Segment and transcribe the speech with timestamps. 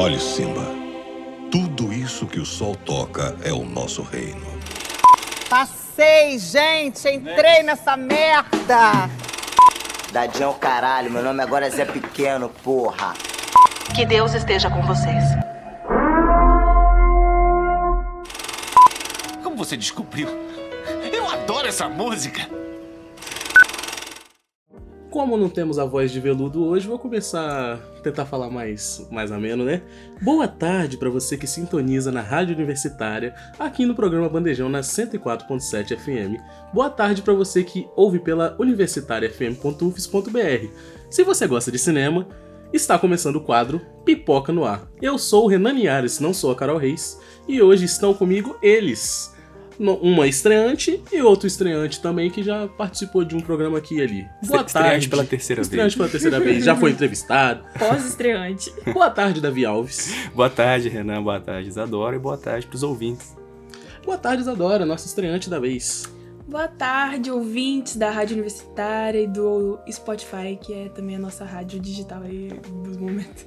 [0.00, 0.64] Olhe, Simba.
[1.52, 4.46] Tudo isso que o sol toca é o nosso reino.
[5.46, 7.06] Passei, gente!
[7.06, 9.10] Entrei nessa merda!
[10.10, 13.12] Dadinho é o caralho, meu nome agora é Zé Pequeno, porra.
[13.94, 15.22] Que Deus esteja com vocês.
[19.42, 20.28] Como você descobriu?
[21.12, 22.59] Eu adoro essa música!
[25.10, 29.32] Como não temos a voz de veludo hoje, vou começar a tentar falar mais, mais
[29.32, 29.82] ameno, né?
[30.22, 35.98] Boa tarde para você que sintoniza na Rádio Universitária, aqui no programa Bandejão na 104.7
[35.98, 36.40] FM.
[36.72, 40.68] Boa tarde para você que ouve pela universitariafm.ufs.br.
[41.10, 42.28] Se você gosta de cinema,
[42.72, 44.88] está começando o quadro Pipoca no Ar.
[45.02, 47.18] Eu sou o Renan Linhares, não sou a Carol Reis,
[47.48, 49.34] e hoje estão comigo eles
[49.80, 54.28] uma estreante e outro estreante também que já participou de um programa aqui e ali.
[54.42, 55.08] Boa estreante tarde.
[55.08, 55.92] pela terceira estreante vez.
[55.92, 57.64] Estreante pela terceira vez, já foi entrevistado.
[57.78, 58.70] Pós-estreante.
[58.92, 60.14] Boa tarde, Davi Alves.
[60.34, 61.22] Boa tarde, Renan.
[61.22, 62.14] Boa tarde, Isadora.
[62.14, 63.34] E boa tarde pros ouvintes.
[64.04, 66.04] Boa tarde, Isadora, nossa estreante da vez.
[66.46, 71.80] Boa tarde, ouvintes da Rádio Universitária e do Spotify, que é também a nossa rádio
[71.80, 72.48] digital aí
[72.82, 73.46] dos momentos.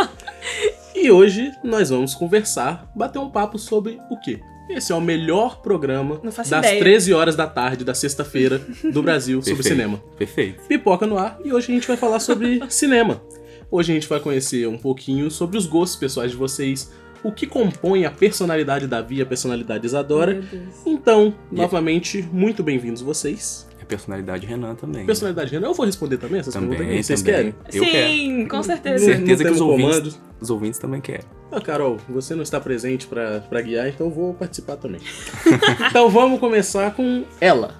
[0.94, 4.40] e hoje nós vamos conversar, bater um papo sobre o quê?
[4.68, 6.80] Esse é o melhor programa das ideia.
[6.80, 8.60] 13 horas da tarde da sexta-feira
[8.92, 10.02] do Brasil sobre cinema.
[10.16, 10.62] Perfeito.
[10.66, 13.22] Pipoca no ar e hoje a gente vai falar sobre cinema.
[13.70, 17.46] Hoje a gente vai conhecer um pouquinho sobre os gostos pessoais de vocês, o que
[17.46, 20.42] compõe a personalidade da Via, a personalidade Isadora.
[20.86, 23.66] Então, novamente, muito bem-vindos vocês.
[23.80, 25.04] A personalidade Renan também.
[25.04, 25.66] Personalidade Renan.
[25.66, 27.06] Eu vou responder também essas também, perguntas.
[27.06, 27.34] Vocês também.
[27.34, 27.54] querem?
[27.72, 28.48] Eu Sim, quero.
[28.48, 29.04] com certeza.
[29.04, 31.24] Certeza Não que os ouvintes, os ouvintes também querem.
[31.54, 35.00] Ah, Carol, você não está presente pra guiar, então eu vou participar também.
[35.88, 37.76] então vamos começar com ela.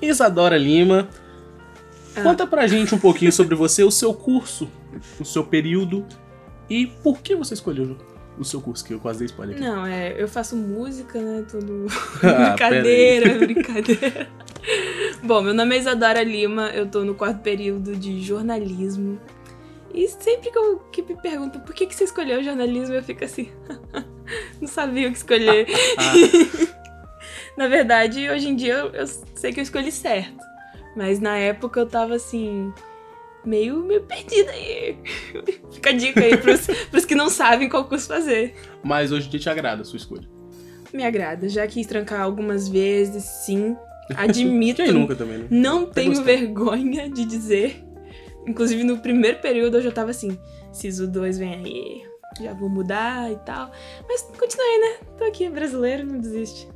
[0.00, 1.08] Isadora Lima.
[2.16, 2.22] Ah.
[2.22, 4.68] Conta pra gente um pouquinho sobre você, o seu curso,
[5.20, 6.04] o seu período
[6.68, 7.96] e por que você escolheu
[8.36, 9.64] o seu curso, que eu quase dei spoiler aqui.
[9.64, 11.44] Não, é, eu faço música, né?
[11.48, 11.86] Tudo.
[12.22, 14.28] Ah, brincadeira, brincadeira.
[15.22, 19.20] Bom, meu nome é Isadora Lima, eu tô no quarto período de jornalismo.
[19.94, 23.24] E sempre que, eu, que me perguntam por que, que você escolheu jornalismo, eu fico
[23.24, 23.50] assim.
[24.60, 25.66] não sabia o que escolher.
[27.56, 30.42] na verdade, hoje em dia eu, eu sei que eu escolhi certo.
[30.96, 32.72] Mas na época eu tava assim.
[33.44, 34.96] Meio, meio perdida aí.
[35.72, 38.54] Fica a dica aí pros, pros que não sabem qual curso fazer.
[38.82, 40.28] Mas hoje em dia te agrada a sua escolha.
[40.92, 41.48] Me agrada.
[41.48, 43.76] Já quis trancar algumas vezes, sim.
[44.16, 44.82] Admito.
[44.82, 45.46] Quem nunca também, né?
[45.50, 46.36] Não Até tenho gostei.
[46.36, 47.82] vergonha de dizer.
[48.46, 50.38] Inclusive, no primeiro período eu já tava assim:
[50.72, 52.02] Siso 2 vem aí,
[52.40, 53.70] já vou mudar e tal.
[54.08, 54.96] Mas continuei, né?
[55.18, 56.68] Tô aqui, brasileiro, não desiste.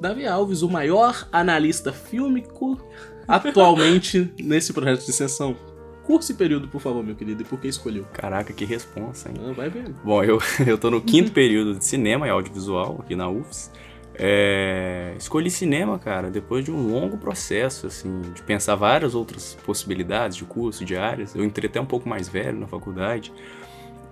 [0.00, 2.78] Davi Alves, o maior analista fílmico
[3.26, 5.56] atualmente nesse projeto de extensão.
[6.04, 8.04] Curso e período, por favor, meu querido, e por que escolheu?
[8.12, 9.36] Caraca, que responsa, hein?
[9.48, 9.94] Ah, vai vendo.
[10.04, 13.70] Bom, eu, eu tô no quinto período de cinema e audiovisual aqui na UFS.
[14.16, 20.36] É, escolhi cinema, cara, depois de um longo processo, assim, de pensar várias outras possibilidades
[20.36, 21.34] de curso, de áreas.
[21.34, 23.32] Eu entrei até um pouco mais velho na faculdade.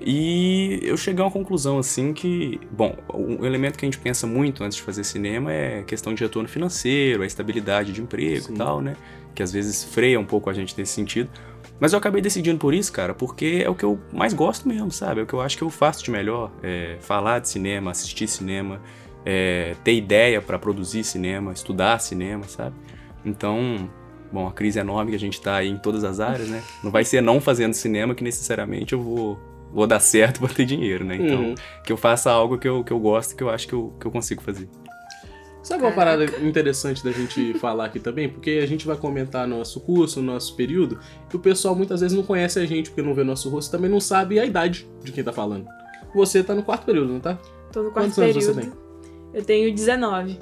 [0.05, 4.27] E eu cheguei a uma conclusão, assim, que, bom, um elemento que a gente pensa
[4.27, 8.47] muito antes de fazer cinema é a questão de retorno financeiro, a estabilidade de emprego
[8.47, 8.55] Sim.
[8.55, 8.97] e tal, né?
[9.33, 11.31] Que às vezes freia um pouco a gente nesse sentido.
[11.79, 14.91] Mas eu acabei decidindo por isso, cara, porque é o que eu mais gosto mesmo,
[14.91, 15.21] sabe?
[15.21, 16.51] É o que eu acho que eu faço de melhor.
[16.63, 18.81] É falar de cinema, assistir cinema,
[19.25, 22.75] é, ter ideia pra produzir cinema, estudar cinema, sabe?
[23.25, 23.89] Então,
[24.33, 26.63] bom, a crise enorme que a gente tá aí em todas as áreas, né?
[26.83, 29.39] Não vai ser não fazendo cinema que necessariamente eu vou,
[29.73, 31.17] vou dar certo pra ter dinheiro, né?
[31.17, 31.55] Então, Uhum.
[31.85, 34.07] que eu faça algo que eu, que eu gosto, que eu acho que eu, que
[34.07, 34.69] eu consigo fazer.
[35.63, 38.29] Sabe uma parada interessante da gente falar aqui também?
[38.29, 40.99] Porque a gente vai comentar nosso curso, nosso período,
[41.33, 43.89] e o pessoal muitas vezes não conhece a gente porque não vê nosso rosto, também
[43.89, 45.67] não sabe a idade de quem tá falando.
[46.17, 47.39] Você tá no quarto período, não tá?
[47.73, 48.55] Tô no quarto Quantos anos período.
[48.55, 48.82] você tem?
[49.33, 50.39] Eu tenho 19.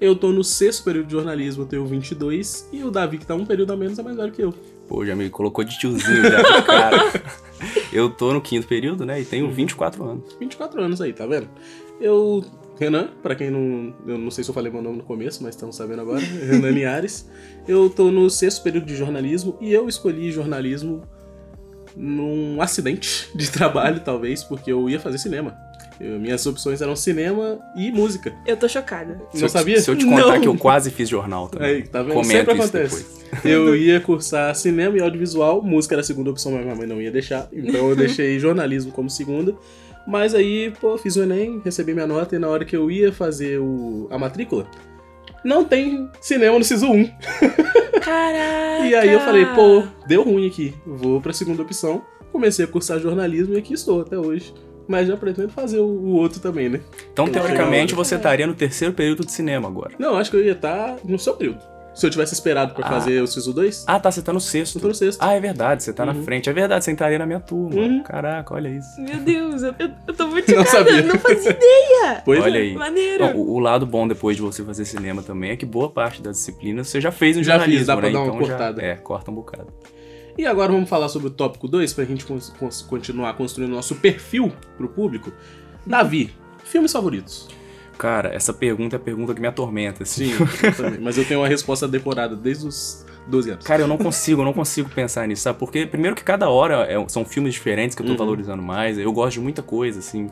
[0.00, 3.36] Eu tô no sexto período de jornalismo, eu tenho 22, e o Davi, que tá
[3.36, 4.52] um período a menos, é mais velho que eu.
[4.88, 6.98] Pô, já me colocou de tiozinho já, cara.
[7.92, 9.20] Eu tô no quinto período, né?
[9.20, 10.36] E tenho 24 anos.
[10.40, 11.48] 24 anos aí, tá vendo?
[12.00, 12.44] Eu.
[12.80, 13.94] Renan, pra quem não.
[14.06, 16.20] Eu não sei se eu falei meu nome no começo, mas estão sabendo agora.
[16.20, 17.30] Renan Linhares.
[17.68, 21.02] Eu tô no sexto período de jornalismo e eu escolhi jornalismo
[21.96, 25.56] num acidente de trabalho, talvez, porque eu ia fazer cinema.
[26.02, 28.34] Eu- minhas opções eram cinema e música.
[28.44, 29.14] Eu tô chocada.
[29.32, 29.80] Não se eu, sabia?
[29.80, 30.40] Se eu te contar Não.
[30.40, 31.68] que eu quase fiz jornal também.
[31.76, 32.14] Aí, tá vendo?
[32.14, 32.96] Comenta Sempre isso acontece.
[33.30, 33.44] depois.
[33.44, 37.00] Eu ia cursar cinema e audiovisual, música era a segunda opção, mas minha mãe não
[37.00, 39.54] ia deixar, então eu deixei jornalismo como segunda.
[40.06, 43.12] Mas aí, pô, fiz o Enem, recebi minha nota e na hora que eu ia
[43.12, 44.66] fazer o, a matrícula,
[45.44, 47.08] não tem cinema no SISU 1.
[48.00, 48.84] Caraca!
[48.86, 52.02] E aí eu falei, pô, deu ruim aqui, vou pra segunda opção,
[52.32, 54.52] comecei a cursar jornalismo e aqui estou até hoje.
[54.92, 56.80] Mas já pretendo fazer o, o outro também, né?
[57.12, 57.42] Então, Legal.
[57.44, 59.92] teoricamente, você estaria no terceiro período de cinema agora.
[59.98, 61.60] Não, acho que eu ia estar no seu período.
[61.94, 62.88] Se eu tivesse esperado pra Ah.
[62.90, 64.76] fazer o Sisu 2, Ah, tá, você tá no sexto.
[64.76, 65.20] eu tô no sexto.
[65.22, 66.22] Ah, é verdade, você tá na Uhum.
[66.24, 66.48] frente.
[66.48, 67.74] É verdade, você entraria na minha turma.
[67.80, 68.02] Uhum.
[68.02, 68.98] Caraca, olha isso.
[68.98, 70.84] Meu Deus, eu, eu, eu tô muito Não chocada.
[70.90, 71.02] sabia.
[71.02, 72.22] Não fazia ideia.
[72.24, 72.60] Pois olha é.
[72.62, 72.74] aí.
[72.74, 73.24] Maneiro.
[73.28, 76.22] Bom, o, o lado bom depois de você fazer cinema também é que boa parte
[76.22, 78.12] das disciplinas você já fez no Já jornalismo, fiz, dá pra né?
[78.12, 78.80] dar uma então cortada.
[78.80, 79.66] Já, é, corta um bocado.
[80.36, 82.52] E agora vamos falar sobre o tópico 2, pra gente cons-
[82.88, 85.32] continuar construindo nosso perfil pro público.
[85.86, 86.32] Davi,
[86.64, 87.48] filmes favoritos?
[87.98, 90.32] Cara, essa pergunta é a pergunta que me atormenta, assim.
[90.32, 91.00] Sim, eu também.
[91.00, 93.64] Mas eu tenho uma resposta decorada desde os 12 anos.
[93.66, 95.58] Cara, eu não consigo, eu não consigo pensar nisso, sabe?
[95.58, 98.18] Porque, primeiro que cada hora é- são filmes diferentes que eu tô Uhum.
[98.18, 98.98] valorizando mais.
[98.98, 100.30] Eu gosto de muita coisa, assim,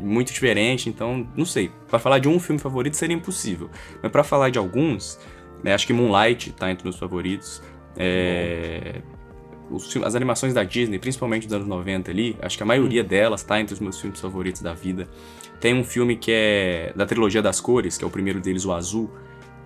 [0.00, 0.88] muito diferente.
[0.88, 1.70] Então, não sei.
[1.88, 3.68] Pra falar de um filme favorito seria impossível.
[4.02, 5.18] Mas pra falar de alguns,
[5.62, 7.62] né, acho que Moonlight tá entre meus favoritos.
[7.96, 9.02] É...
[9.70, 13.02] Os filmes- as animações da Disney, principalmente dos anos 90 ali, acho que a maioria
[13.02, 15.08] delas tá entre os meus filmes favoritos da vida.
[15.60, 18.72] Tem um filme que é da trilogia das cores, que é o primeiro deles, o
[18.72, 19.10] Azul,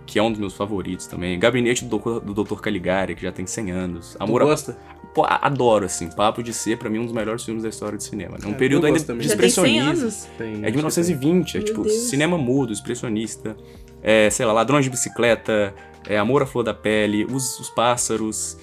[0.06, 1.38] que é um dos meus favoritos também.
[1.38, 2.20] Gabinete do Dr.
[2.24, 2.60] do Dr.
[2.60, 4.14] Caligari, que já tem 100 anos.
[4.16, 4.44] Tu Amor a...
[4.46, 4.78] gosta?
[5.14, 6.08] Pô, adoro, assim.
[6.08, 8.36] Papo de ser, pra mim, um dos melhores filmes da história do cinema.
[8.40, 8.46] né?
[8.46, 9.22] Um É, período ainda também.
[9.26, 10.02] de Já tem 100 expressionismo.
[10.02, 10.28] anos.
[10.38, 13.56] Tem, É de que 1920, é tipo cinema mudo, expressionista.
[14.00, 15.74] É, sei lá, Ladrões de Bicicleta,
[16.06, 18.56] é, Amor à Flor da Pele, Os, os Pássaros,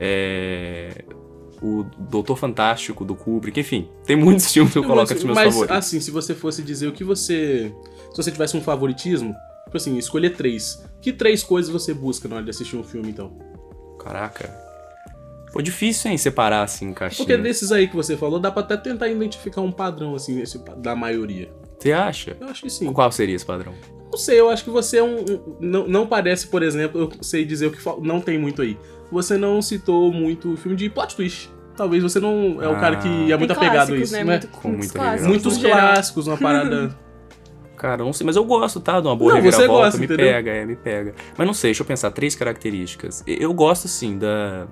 [0.00, 1.04] é,
[1.62, 3.88] o Doutor Fantástico do Kubrick, enfim.
[4.04, 5.76] Tem muitos filmes que eu coloco Mas- entre meus Mas, favoritos.
[5.76, 7.72] assim, se você fosse dizer o que você...
[8.10, 10.82] Se você tivesse um favoritismo, tipo assim, escolher três.
[11.02, 13.30] Que três coisas você busca na hora de assistir um filme, então?
[14.02, 14.48] Caraca.
[15.52, 17.26] Pô, difícil, hein, separar assim, caixinha.
[17.26, 20.58] Porque desses aí que você falou, dá pra até tentar identificar um padrão, assim, esse,
[20.78, 21.50] da maioria.
[21.78, 22.36] Você acha?
[22.40, 22.92] Eu acho que sim.
[22.92, 23.74] Qual seria esse padrão?
[24.10, 25.20] Não sei, eu acho que você é um.
[25.20, 28.76] um- não, não parece, por exemplo, eu sei dizer o que não tem muito aí.
[29.12, 31.48] Você não citou muito o filme de plot twist.
[31.76, 33.38] Talvez você não é o cara que é Ah.
[33.38, 34.24] muito Tem apegado a isso, né?
[34.24, 34.32] né?
[34.32, 35.26] Muito, Com muitos clássicos.
[35.26, 35.78] Muitos no geral.
[35.94, 36.96] clássicos, uma parada.
[37.76, 39.00] Cara, eu não sei, mas eu gosto, tá?
[39.00, 40.26] De uma boa Não, você gosta, me entendeu?
[40.26, 41.14] pega, é, me pega.
[41.38, 43.24] Mas não sei, deixa eu pensar, três características.
[43.26, 44.66] Eu gosto, assim, da...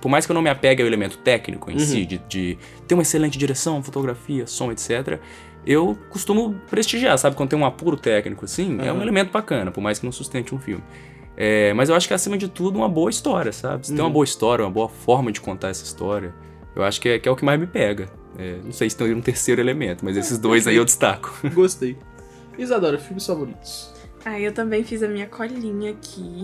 [0.00, 1.78] Por mais que eu não me apegue ao elemento técnico em Uhum.
[1.78, 2.58] si, de, de
[2.88, 5.20] ter uma excelente direção, fotografia, som, etc.,
[5.66, 7.36] eu costumo prestigiar, sabe?
[7.36, 10.54] Quando tem um apuro técnico, assim, é um elemento bacana, por mais que não sustente
[10.54, 10.82] um filme.
[11.36, 13.86] É, mas eu acho que, acima de tudo, uma boa história, sabe?
[13.86, 14.12] Se tem uma Uhum.
[14.12, 16.32] boa história, uma boa forma de contar essa história,
[16.76, 18.08] eu acho que é, que é o que mais me pega.
[18.38, 21.32] É, não sei se tem um terceiro elemento, mas esses dois aí eu destaco.
[21.54, 21.96] Gostei.
[22.58, 23.92] Isadora, filmes favoritos.
[24.24, 26.42] Ah, eu também fiz a minha colinha aqui.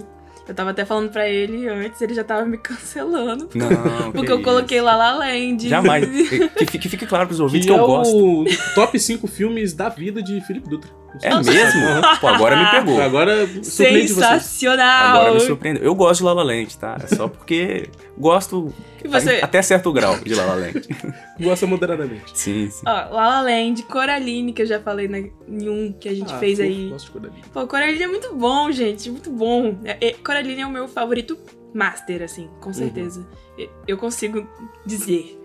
[0.48, 3.48] Eu tava até falando pra ele antes, ele já tava me cancelando.
[3.54, 4.80] Não, Porque que eu coloquei.
[4.80, 5.68] La La Land.
[5.68, 6.04] Jamais.
[6.56, 8.16] Que fique, fique claro pros ouvintes que, Que é eu gosto.
[8.16, 8.44] o
[8.74, 10.90] top 5 filmes da vida de Felipe Dutra.
[11.22, 11.80] É mesmo?
[12.20, 13.00] Pô, agora me pegou.
[13.00, 14.20] Agora surpreende você.
[14.20, 15.16] Sensacional!
[15.16, 15.82] Agora me surpreendeu.
[15.82, 16.96] Eu gosto de La La Land, tá?
[17.02, 18.72] É só porque gosto
[19.04, 19.40] você?
[19.42, 20.80] até certo grau de La La Land.
[21.40, 22.38] Gosta moderadamente.
[22.38, 22.82] Sim, sim.
[22.86, 26.32] Ó, La La Land, Coraline, que eu já falei na, em um que a gente
[26.32, 26.88] Ah, fez fofo, aí.
[26.90, 27.42] Gosto de Coraline.
[27.52, 29.78] Pô, Coraline é muito bom, gente, muito bom.
[29.84, 31.38] É, é- Coraline é o meu favorito
[31.74, 32.60] master, assim, Uhum.
[32.60, 33.26] com certeza.
[33.58, 34.46] E- Eu consigo
[34.84, 35.38] dizer.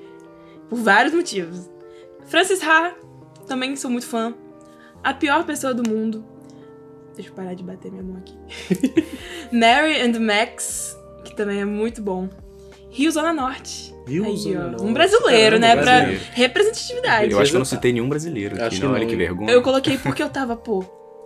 [0.70, 1.70] Por vários motivos.
[2.26, 2.94] Francis Ha,
[3.48, 4.34] também sou muito fã.
[5.06, 6.25] A pior pessoa do mundo.
[7.16, 8.36] Deixa eu parar de bater minha mão aqui.
[9.56, 12.28] Mary and Max, que também é muito bom.
[12.90, 13.94] Rio Zona Norte.
[14.07, 14.84] Rio Aí, Zona ó, Norte.
[14.84, 15.75] um brasileiro, Caramba, né?
[15.84, 16.25] brasileiro.
[16.25, 17.32] Pra representatividade.
[17.32, 18.94] Eu acho que eu não citei nenhum brasileiro aqui, Acho que não.
[18.94, 19.51] Olha que vergonha.
[19.51, 20.84] Eu coloquei porque eu tava, pô,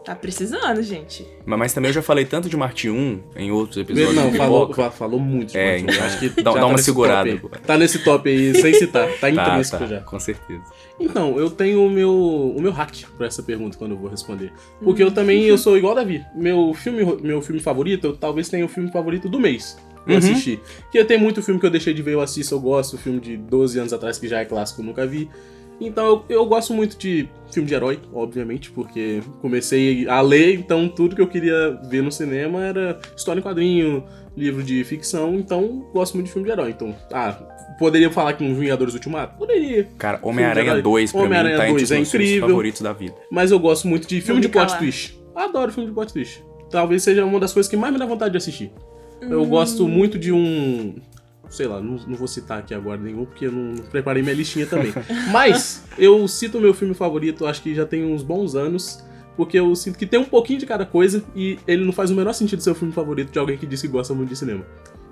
[0.10, 1.26] tá precisando, gente.
[1.46, 4.16] Mas, mas também eu já falei tanto de Marte 1 em outros episódios.
[4.16, 5.56] Não, falou, falou muito.
[5.56, 5.92] É, Martin.
[5.94, 7.42] então, Acho que dá- dá uma nesse segurada.
[7.66, 9.08] Tá nesse top aí, sem citar.
[9.08, 10.00] Tá Tá, intrínseco tá, já.
[10.02, 10.64] com certeza.
[11.00, 14.52] Então, eu tenho o meu, o meu hack pra essa pergunta quando eu vou responder.
[14.84, 15.08] Porque Hum.
[15.08, 16.24] eu também eu sou igual a Davi.
[16.36, 19.78] Meu filme, meu filme favorito, eu talvez tenha o filme favorito do mês.
[20.06, 20.18] Que eu Uhum.
[20.18, 20.60] assisti.
[20.84, 22.98] Porque tem muito filme que eu deixei de ver, eu assisto, eu gosto.
[22.98, 25.30] Filme de 12 anos atrás que já é clássico, eu nunca vi.
[25.80, 30.88] Então eu, eu gosto muito de filme de herói, obviamente, porque comecei a ler, então
[30.90, 34.04] tudo que eu queria ver no cinema era história em quadrinho,
[34.36, 36.72] livro de ficção, então gosto muito de filme de herói.
[36.72, 37.32] Então, ah,
[37.80, 39.38] poderia falar que um Vingadores Ultimato?
[39.38, 39.88] Poderia.
[39.98, 40.82] Cara, Homem-Aranha herói.
[40.82, 42.48] 2 pra Homem-Aranha mim tá entre 2 os é incrível.
[42.50, 43.16] favoritos da vida.
[43.32, 45.20] Mas eu gosto muito de filme me de plot twist.
[45.36, 46.44] Adoro filme de plot twist.
[46.70, 48.72] Talvez seja uma das coisas que mais me dá vontade de assistir.
[49.22, 49.50] Eu Hum.
[49.50, 50.96] gosto muito de um.
[51.50, 54.36] Sei lá, não, não vou citar aqui agora nenhum, porque eu não, não preparei minha
[54.36, 54.94] listinha também.
[55.32, 59.04] Mas eu cito o meu filme favorito, acho que já tem uns bons anos,
[59.36, 62.16] porque eu sinto que tem um pouquinho de cada coisa e ele não faz o
[62.16, 64.64] menor sentido ser o filme favorito de alguém que diz que gosta muito de cinema.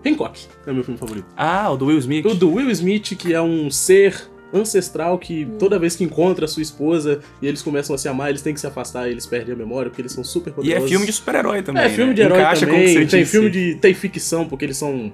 [0.05, 1.25] Hancock é meu filme favorito.
[1.35, 2.25] Ah, o do Will Smith.
[2.25, 5.57] O do Will Smith, que é um ser ancestral que Hum.
[5.57, 8.53] toda vez que encontra a sua esposa e eles começam a se amar, eles têm
[8.53, 10.85] que se afastar, eles perdem a memória porque eles são super E poderosos.
[10.85, 11.83] é filme de super-herói também.
[11.83, 12.13] É, filme né?
[12.15, 13.31] de herói Encaixa com o que também, tem disse.
[13.31, 13.75] filme de.
[13.75, 15.11] tem ficção, porque eles são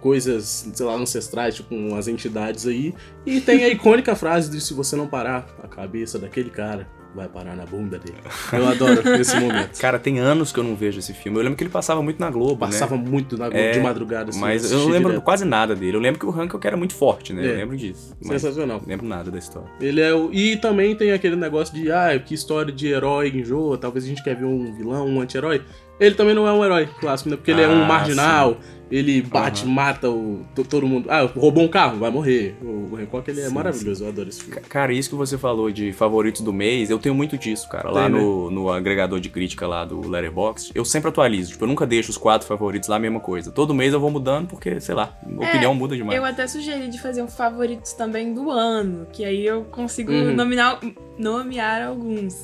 [0.00, 2.94] coisas, sei lá, ancestrais, tipo umas entidades aí.
[3.24, 7.28] E tem a icônica frase de se você não parar, a cabeça daquele cara vai
[7.28, 8.16] parar na bunda dele.
[8.52, 9.78] Eu adoro esse momento.
[9.80, 11.38] Cara, tem anos que eu não vejo esse filme.
[11.38, 13.04] Eu lembro que ele passava muito na Globo, Passava né?
[13.06, 15.24] muito na, É, de madrugada, assim, Mas eu não lembro direto.
[15.24, 15.96] quase nada dele.
[15.96, 17.44] Eu lembro que o Hancock era muito forte, né?
[17.46, 17.50] É.
[17.52, 18.16] Eu lembro disso.
[18.20, 18.80] Sensacional.
[18.80, 19.68] não lembro nada da história.
[19.80, 20.32] Ele é o.
[20.32, 24.22] E também tem aquele negócio de, ah, que história de herói enjoa, talvez a gente
[24.24, 25.62] quer ver um vilão, um anti-herói.
[26.00, 27.36] Ele também não é um herói clássico, né?
[27.36, 28.56] Porque ele é um Ah, marginal,
[28.94, 29.72] ele bate, Aham.
[29.72, 31.10] mata o, to- todo mundo.
[31.10, 32.54] Ah, roubou um carro, vai morrer.
[32.62, 34.60] O, o Hancock, ele é Sim, maravilhoso, eu adoro esse filme.
[34.60, 37.90] Ca- Cara, isso que você falou de favoritos do mês, eu tenho muito disso, cara.
[37.90, 38.20] Lá Tem, né?
[38.20, 41.52] no, no agregador de crítica lá do Letterboxd, eu sempre atualizo.
[41.52, 43.50] Tipo, eu nunca deixo os quatro favoritos lá a mesma coisa.
[43.50, 46.16] Todo mês eu vou mudando porque, sei lá, a É, opinião muda demais.
[46.18, 50.34] Eu até sugeri de fazer um favoritos também do ano, que aí eu consigo Uhum.
[50.34, 50.78] nominar,
[51.18, 52.36] nomear alguns.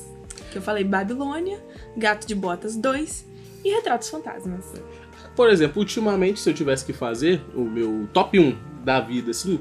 [0.51, 1.59] Que eu falei Babilônia,
[1.95, 3.23] Gato de Botas 2
[3.63, 4.65] e Retratos Fantasmas.
[5.39, 9.57] Por exemplo, ultimamente, se eu tivesse que fazer o meu top 1 da vida, assim,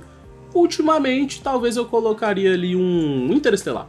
[0.52, 3.86] ultimamente talvez eu colocaria ali um Interestelar.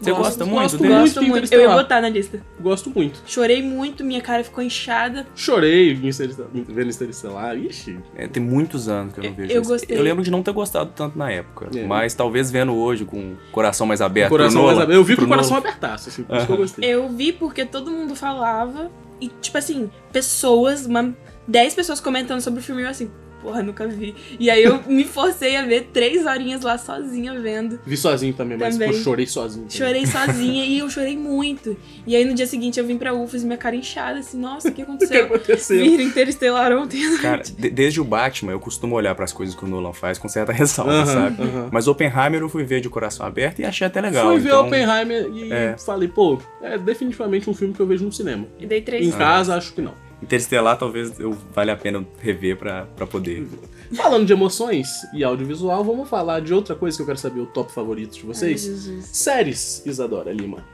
[0.00, 0.94] Você Gosto- gosta muito gosto dele?
[0.94, 1.52] muito Gosto muito.
[1.52, 2.40] Eu ia botar na lista.
[2.60, 3.22] Gosto muito.
[3.24, 5.26] Chorei muito, minha cara ficou inchada.
[5.36, 7.56] Chorei vendo Interestelar.
[7.56, 7.98] Ixi.
[8.16, 9.70] É, tem muitos anos que eu não Eu- vejo eu isso.
[9.70, 9.96] gostei.
[9.96, 11.68] Eu lembro de não ter gostado tanto na época.
[11.76, 11.84] É.
[11.86, 14.30] Mas talvez vendo hoje com o coração mais aberto.
[14.30, 14.92] coração mais aberto.
[14.96, 16.92] Eu vi com o coração abertaço, assim, por isso que eu gostei.
[16.94, 18.90] Eu vi porque todo mundo falava.
[19.20, 23.10] E, tipo assim, pessoas, uma, 10 pessoas comentando sobre o filme e eu assim,
[23.42, 24.14] porra, nunca vi.
[24.38, 27.78] E aí eu me forcei a ver três horinhas lá sozinha vendo.
[27.86, 28.92] Vi sozinho também, mas Também.
[28.92, 29.66] pô, chorei sozinho.
[29.66, 29.76] também.
[29.78, 31.76] Chorei sozinha e eu chorei muito.
[32.06, 34.68] E aí no dia seguinte eu vim pra UFAS e minha cara inchada, assim, nossa,
[34.68, 35.24] o que O que aconteceu?
[35.24, 35.78] aconteceu?
[35.78, 37.00] Vir Interestelar ontem.
[37.18, 40.28] Cara, de- desde o Batman, eu costumo olhar pras coisas que o Nolan faz com
[40.28, 41.42] certa ressalva, sabe?
[41.42, 41.68] aham.
[41.72, 44.30] Mas Oppenheimer eu fui ver de coração aberto e achei até legal.
[44.32, 45.76] Fui ver então- Oppenheimer e É.
[45.78, 48.46] falei, pô, é definitivamente um filme que eu vejo no cinema.
[48.58, 49.06] E dei três.
[49.06, 49.94] Em casa, acho que não.
[50.22, 53.46] Interestelar talvez eu vale a pena rever pra, pra poder.
[53.94, 57.46] Falando de emoções e audiovisual, vamos falar de outra coisa que eu quero saber, o
[57.46, 58.60] top favorito de Ai, vocês.
[58.62, 59.06] Jesus.
[59.06, 60.64] Séries, Isadora Lima.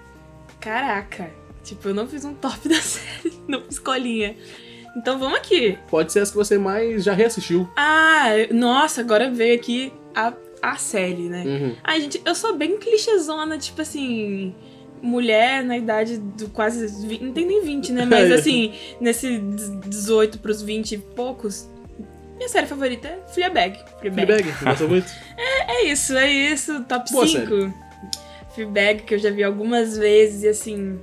[0.61, 1.31] Caraca.
[1.63, 4.37] Tipo, eu não fiz um top da série, não fiz colinha.
[4.97, 5.77] Então vamos aqui.
[5.91, 7.69] Pode ser as que você mais já reassistiu.
[7.77, 10.33] Ah, nossa, agora veio aqui a,
[10.63, 11.45] a série, né?
[11.45, 11.77] Uhum.
[11.83, 14.55] Ai, gente, eu sou bem clichêzona, tipo assim.
[15.05, 16.87] Mulher na idade do quase.
[17.07, 18.05] 20, não tem nem 20, né?
[18.07, 19.39] Mas assim, nesse
[19.87, 21.69] 18 pros 20 e poucos.
[22.37, 23.79] Minha série favorita é Fleabag.
[24.01, 24.27] Fleabag.
[24.27, 25.07] Fleabag, gosta muito?
[25.69, 26.83] É isso, é isso.
[26.85, 27.73] Top Boa 5.
[28.55, 30.99] Fleabag, que eu já vi algumas vezes e assim.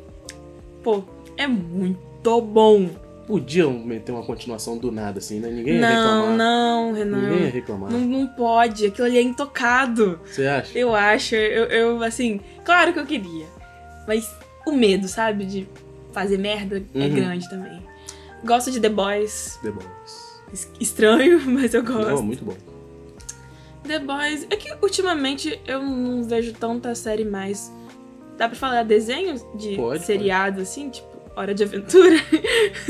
[0.84, 1.04] Pô,
[1.38, 2.90] é muito bom.
[3.28, 5.50] Podiam meter uma continuação do nada, assim, né?
[5.50, 6.38] Ninguém ia não, reclamar.
[6.38, 7.22] não, Renan.
[7.22, 7.92] Ninguém ia reclamar.
[7.92, 10.20] Não, não pode, aquilo ali é intocado.
[10.26, 10.78] Você acha?
[10.78, 13.46] Eu acho, eu, eu, assim, claro que eu queria.
[14.14, 14.30] Mas
[14.68, 15.68] o medo, sabe, de
[16.12, 17.16] fazer merda é Uhum.
[17.16, 17.82] grande também.
[18.44, 19.58] Gosto de The Boys.
[19.64, 20.42] The Boys.
[20.52, 22.10] Es- Estranho, mas eu gosto.
[22.10, 22.54] Não, muito bom.
[23.88, 24.46] The Boys.
[24.50, 27.72] É que ultimamente eu não vejo tanta série mais.
[28.38, 32.18] Dá pra falar desenho de Pode, seriado, assim, tipo, Hora de Aventura?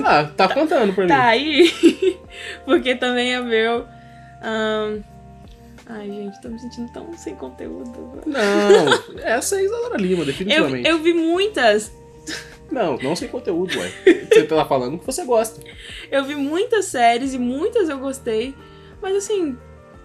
[0.03, 1.07] Ah, tá contando pra mim.
[1.09, 1.71] tá aí.
[2.65, 3.85] Porque também é meu.
[4.41, 5.01] ahn,
[5.93, 8.21] Ai, gente, tô me sentindo tão sem conteúdo.
[8.25, 10.87] Não, essa é a Isadora Lima, Eu, definitivamente.
[10.87, 11.91] eu vi muitas.
[12.71, 13.91] Não, não sem conteúdo, ué.
[14.31, 15.59] Você tá falando que você gosta.
[16.09, 18.55] Eu vi muitas séries e muitas eu gostei.
[19.01, 19.57] Mas assim,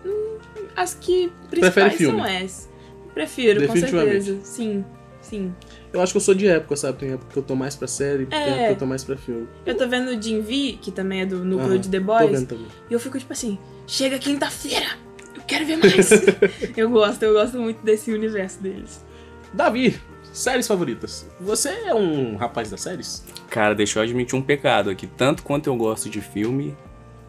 [0.04, 0.38] hum,
[0.74, 2.16] as que principais filme?
[2.18, 2.68] são essas.
[3.14, 4.38] Prefiro, com certeza.
[4.42, 4.84] Sim,
[5.20, 5.54] sim.
[5.92, 6.98] Eu acho que eu sou de época, sabe?
[6.98, 8.48] Tem época que eu tô mais pra série, tem É.
[8.48, 9.46] época que eu tô mais pra filme.
[9.64, 12.04] Eu tô vendo o Jim V, que também é do núcleo Aham, de The Tô
[12.06, 12.30] Boys.
[12.32, 12.66] vendo também.
[12.90, 15.05] E eu fico tipo assim, chega quinta-feira, eu
[15.46, 16.10] quero ver mais.
[16.76, 19.04] eu gosto, eu gosto muito desse universo deles.
[19.52, 19.98] Davi,
[20.32, 21.26] séries favoritas.
[21.40, 23.24] Você é um rapaz das séries?
[23.48, 25.06] Cara, deixa eu admitir um pecado aqui.
[25.06, 26.76] Tanto quanto eu gosto de filme,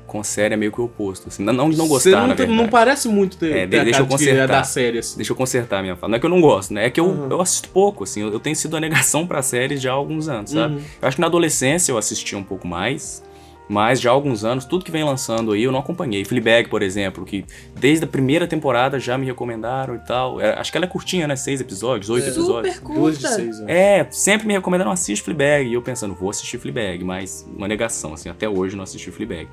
[0.05, 1.27] com série é meio que o oposto.
[1.27, 2.57] Assim, não, não não gostar, Você não, na tem- verdade.
[2.63, 4.47] não parece muito ter, É, ter a deixa eu que é consertar.
[4.47, 5.15] da série, assim.
[5.17, 6.11] Deixa eu consertar a minha fala.
[6.11, 6.85] Não é que eu não gosto, né?
[6.85, 7.27] É que eu, Uhum.
[7.29, 8.21] eu assisto pouco, assim.
[8.21, 10.75] Eu, eu tenho sido a negação pra séries já há alguns anos, sabe?
[10.75, 10.81] Uhum.
[11.01, 13.23] Eu acho que na adolescência eu assistia um pouco mais.
[13.69, 16.23] Mas já há alguns anos, tudo que vem lançando aí eu não acompanhei.
[16.23, 17.43] Fleabag, por exemplo, que
[17.75, 20.39] desde a primeira temporada já me recomendaram e tal.
[20.39, 21.35] É, acho que ela é curtinha, né?
[21.35, 22.29] Seis episódios, oito É.
[22.29, 22.75] episódios.
[22.75, 23.69] Super Duas de seis anos.
[23.69, 25.67] É, sempre me recomendaram assistir Fleabag.
[25.69, 29.11] E eu pensando, vou assistir Fleabag, mas uma negação, assim, até hoje eu não assisti
[29.11, 29.47] Fleabag.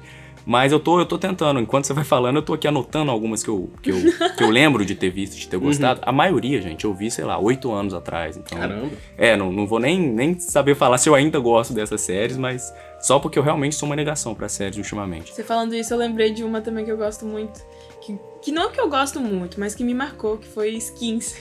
[0.47, 1.59] Mas eu tô, eu tô tentando.
[1.59, 3.97] Enquanto você vai falando, eu tô aqui anotando algumas que eu, que eu,
[4.37, 6.01] que eu lembro de ter visto, de ter gostado.
[6.05, 8.37] A maioria, gente, eu vi, sei lá, oito anos atrás.
[8.37, 8.91] Então, Caramba.
[9.17, 12.73] é, não, não vou nem, nem saber falar se eu ainda gosto dessas séries, mas
[13.01, 15.33] só porque eu realmente sou uma negação pra séries ultimamente.
[15.35, 17.61] Você falando isso, eu lembrei de uma também que eu gosto muito.
[18.03, 21.35] Que, que não que eu gosto muito, mas que me marcou, que foi Skins.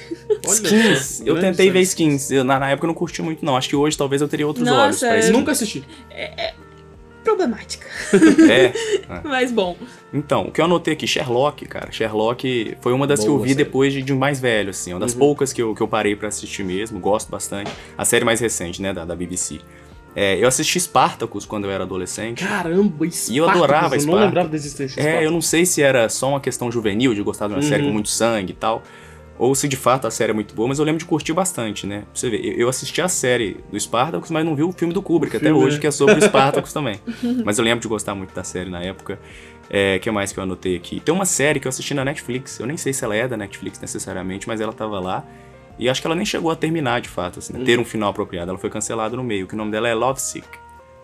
[0.48, 1.82] Olha Skins, eu tentei ver.
[1.82, 2.32] Skins.
[2.32, 3.58] Eu, na, na época eu não curti muito, não.
[3.58, 5.32] Acho que hoje talvez eu teria outros Nossa, olhos pra é- esse.
[5.32, 5.84] Nunca assisti.
[7.24, 7.88] Problemática.
[8.50, 8.74] É.
[9.24, 9.77] Mas bom.
[10.13, 11.92] Então, o que eu anotei aqui, Sherlock, cara.
[11.92, 13.63] Sherlock foi uma das que eu Boa vi série.
[13.63, 14.94] depois de, de mais velho, assim.
[14.94, 15.20] Uma das Uhum.
[15.20, 17.00] poucas que eu, que eu parei pra assistir mesmo.
[17.00, 17.72] Gosto bastante.
[17.98, 19.60] A série mais recente, né, da, da BBC.
[20.15, 22.44] É, eu assisti Spartacus quando eu era adolescente.
[22.46, 24.25] Caramba, E eu adorava Eu não Spartacus.
[24.25, 27.22] lembrava da existência de É, eu não sei se era só uma questão juvenil, de
[27.24, 27.68] gostar de uma Uhum.
[27.68, 28.84] série com muito sangue e tal,
[29.40, 31.88] ou se de fato a série é muito boa, mas eu lembro de curtir bastante,
[31.88, 32.00] né?
[32.00, 35.02] Pra você ver, eu assisti a série do Spartacus, mas não vi o filme do
[35.02, 37.00] Kubrick até hoje, que é sobre o Spartacus também.
[37.44, 39.20] Mas eu lembro de gostar muito da série na época.
[39.70, 41.00] É, que mais que eu anotei aqui?
[41.00, 43.36] Tem uma série que eu assisti na Netflix, eu nem sei se ela é da
[43.36, 45.25] Netflix necessariamente, mas ela tava lá.
[45.80, 47.60] E acho que ela nem chegou a terminar de fato, assim, né?
[47.60, 47.66] Uhum.
[47.66, 48.52] ter um final apropriado.
[48.52, 50.48] Ela foi cancelada no meio, que o nome dela é Love Sick.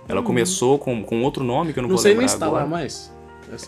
[0.08, 0.26] Ela Uhum.
[0.26, 2.48] começou com, com outro nome que eu não, Não vou sei nem lembrar se tá
[2.50, 3.12] lá mais.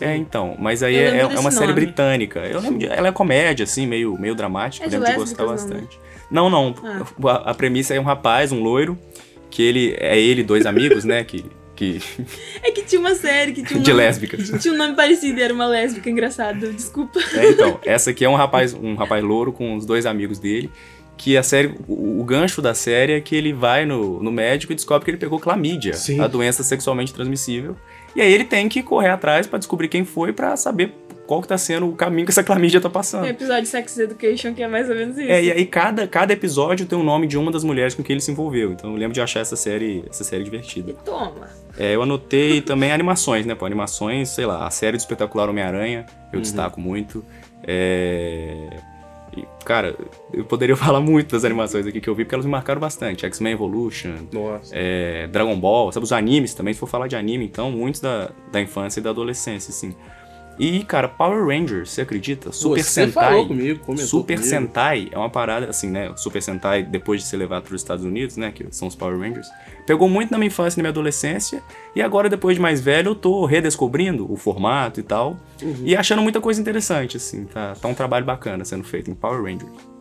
[0.00, 1.80] É, então, mas aí é, é uma série nome.
[1.80, 2.40] britânica.
[2.40, 5.18] Eu lembro de- ela é comédia, assim, meio, meio dramática, É eu de lembro de
[5.18, 5.56] gostar não, né?
[5.56, 6.00] bastante.
[6.30, 6.74] Não, não.
[7.28, 8.98] A, a premissa é um rapaz, um loiro,
[9.50, 9.94] que ele.
[9.98, 11.22] É ele dois amigos, né?
[11.24, 11.44] Que.
[11.76, 12.00] que
[12.62, 14.50] É que tinha uma série que tinha um de nome, lésbicas.
[14.62, 16.72] tinha um nome parecido e era uma lésbica engraçado.
[16.72, 17.18] Desculpa.
[17.34, 20.70] É, então, essa aqui é um rapaz, um rapaz louro com os dois amigos dele.
[21.14, 24.72] Que a série, o, o gancho da série é que ele vai no, no médico
[24.72, 26.18] e descobre que ele pegou clamídia, Sim.
[26.20, 27.76] a doença sexualmente transmissível.
[28.14, 30.92] E aí ele tem que correr atrás pra descobrir quem foi pra saber
[31.26, 33.22] qual que tá sendo o caminho que essa clamídia tá passando.
[33.22, 35.30] Tem episódio de Sex Education que é mais ou menos isso.
[35.30, 38.14] É, e aí cada, cada episódio tem o nome de uma das mulheres com quem
[38.14, 38.72] ele se envolveu.
[38.72, 40.92] Então eu lembro de achar essa série, essa série divertida.
[41.04, 41.48] Toma.
[41.78, 43.54] É, eu anotei também animações, né?
[43.54, 46.42] Pô, animações, sei lá, a série do espetacular Homem-Aranha, eu Uhum.
[46.42, 47.24] destaco muito.
[47.66, 48.68] É.
[49.36, 49.96] e, cara,
[50.32, 53.24] eu poderia falar muito das animações aqui que eu vi, porque elas me marcaram bastante.
[53.24, 54.14] X-Men Evolution,
[54.70, 58.30] é, Dragon Ball, sabe, os animes também, se for falar de anime, então, muitos da,
[58.50, 59.94] da infância e da adolescência, assim.
[60.58, 62.52] E, cara, Power Rangers, você acredita?
[62.52, 63.30] Super Você Sentai.
[63.30, 64.50] falou comigo, Super comigo.
[64.50, 66.12] Sentai é uma parada, assim, né?
[66.16, 68.52] Super Sentai, depois de ser levado para os Estados Unidos, né?
[68.52, 69.48] Que são os Power Rangers.
[69.86, 71.62] Pegou muito na minha infância e na minha adolescência.
[71.96, 75.36] E agora, depois de mais velho, eu tô redescobrindo o formato e tal.
[75.62, 75.82] Uhum.
[75.84, 77.44] E achando muita coisa interessante, assim.
[77.44, 79.91] Tá, tá um trabalho bacana sendo feito em Power Rangers.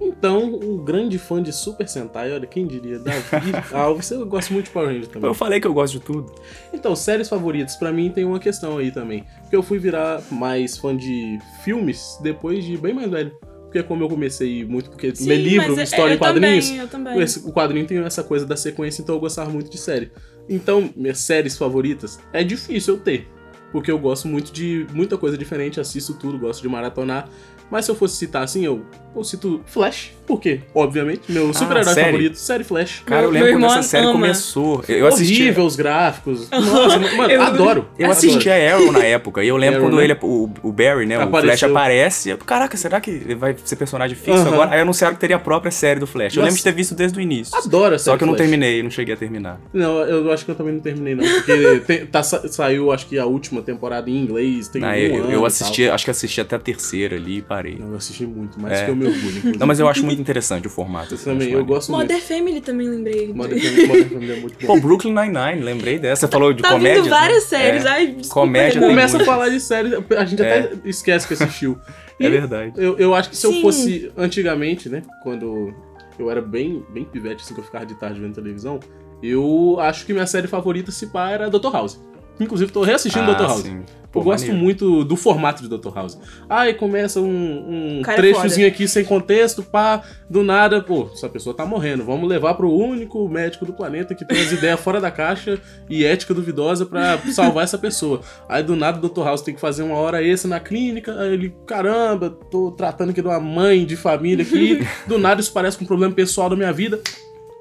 [0.00, 2.98] Então, um grande fã de Super Sentai, olha, quem diria?
[2.98, 5.28] Davi Alves, eu gosto muito de Power Rangers também.
[5.28, 6.32] Eu falei que eu gosto de tudo.
[6.72, 9.24] Então, séries favoritas, pra mim tem uma questão aí também.
[9.42, 13.32] Porque eu fui virar mais fã de filmes depois de bem mais velho.
[13.64, 16.80] Porque como eu comecei muito, porque Sim, ler livro, é- história eu em quadrinhos, Também,
[16.80, 17.20] eu também.
[17.20, 20.10] esse- o quadrinho tem essa coisa da sequência, então eu gostava muito de série.
[20.48, 23.28] Então, minhas séries favoritas é difícil eu ter.
[23.70, 27.28] Porque eu gosto muito de muita coisa diferente, assisto tudo, gosto de maratonar.
[27.70, 30.12] Mas se eu fosse citar assim, eu, eu cito Flash.
[30.26, 30.60] Por quê?
[30.72, 32.04] Obviamente, meu super-herói série?
[32.06, 33.02] favorito, série Flash.
[33.04, 34.12] Cara, eu lembro quando essa série ama.
[34.12, 34.84] começou.
[34.88, 35.42] Eu assisti.
[35.42, 36.48] Horrível os gráficos.
[36.50, 37.88] Nossa, mano, Eu- adoro.
[37.98, 40.04] Eu assisti a Arrow na época, e eu lembro Arrow, quando né?
[40.04, 41.58] ele, o, o Barry, né, o Apareceu.
[41.58, 44.52] Flash aparece, eu, caraca, será que ele vai ser personagem fixo Aham.
[44.52, 44.70] agora?
[44.70, 46.34] Aí anunciaram que teria a própria série do Flash.
[46.36, 46.46] Eu Nossa.
[46.46, 47.56] lembro de ter visto desde o início.
[47.56, 48.48] Adoro a Só que eu não Flash.
[48.48, 49.60] terminei, não cheguei a terminar.
[49.72, 51.24] Não, eu acho que eu também não terminei, não.
[51.24, 54.68] Porque tem- tá, sa- saiu, acho que a última temporada em inglês.
[54.68, 57.38] Tem Ah, um eu, ano eu e assisti, acho que assisti até a terceira ali
[57.38, 57.76] e parei.
[57.78, 58.84] Não, eu assisti muito, mais É.
[58.84, 59.28] que eu me orgulho.
[59.38, 59.58] inclusive.
[59.58, 61.12] Não, mas eu acho muito interessante o formato.
[61.12, 62.02] Eu assim, também, eu gosto muito.
[62.02, 63.32] Modern Family também lembrei.
[63.32, 64.66] Modern Family, Modern Family é muito bom.
[64.66, 66.26] Pô, Brooklyn Nine-Nine, lembrei dessa.
[66.26, 67.02] Você falou de Tá comédia.
[67.02, 67.58] vindo várias né?
[67.58, 67.84] séries.
[67.84, 69.26] É, Ai, desculpa, Comédia Começa a muito.
[69.30, 71.78] falar de série, a gente até esquece que assistiu.
[72.20, 72.72] E É verdade.
[72.76, 73.62] Eu, eu acho que se eu Sim.
[73.62, 75.02] fosse antigamente, né?
[75.22, 75.72] Quando
[76.18, 78.78] eu era bem, bem pivete, assim, que eu ficava de tarde vendo televisão,
[79.22, 81.72] eu acho que minha série favorita, se pá, era Dr.
[81.72, 81.98] House.
[82.40, 83.42] Inclusive, tô reassistindo Ah, Dr.
[83.42, 83.62] House.
[83.62, 83.82] sim.
[84.12, 84.64] Eu Pô, gosto maneiro.
[84.64, 85.94] muito do formato de Dr.
[85.94, 86.18] House.
[86.48, 91.54] Aí começa um, um é trechozinho aqui sem contexto, pá, do nada, pô, essa pessoa
[91.54, 92.02] tá morrendo.
[92.02, 96.04] Vamos levar pro único médico do planeta que tem as ideias fora da caixa e
[96.04, 98.20] ética duvidosa pra salvar essa pessoa.
[98.48, 99.22] Aí do nada o Dr.
[99.22, 103.22] House tem que fazer uma hora extra na clínica, aí ele, caramba, tô tratando aqui
[103.22, 104.84] de uma mãe de família aqui.
[105.06, 107.00] Do nada isso parece com um problema pessoal da minha vida.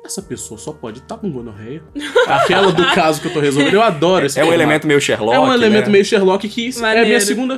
[0.09, 1.83] Essa pessoa só pode estar com gonorreia.
[2.27, 3.73] Aquela do caso que eu tô resolvendo.
[3.75, 4.61] Eu adoro esse É um formato.
[4.63, 5.35] elemento meio Sherlock.
[5.35, 5.91] É um elemento né?
[5.91, 7.21] meio Sherlock que é a minha Maneiro.
[7.21, 7.57] segunda,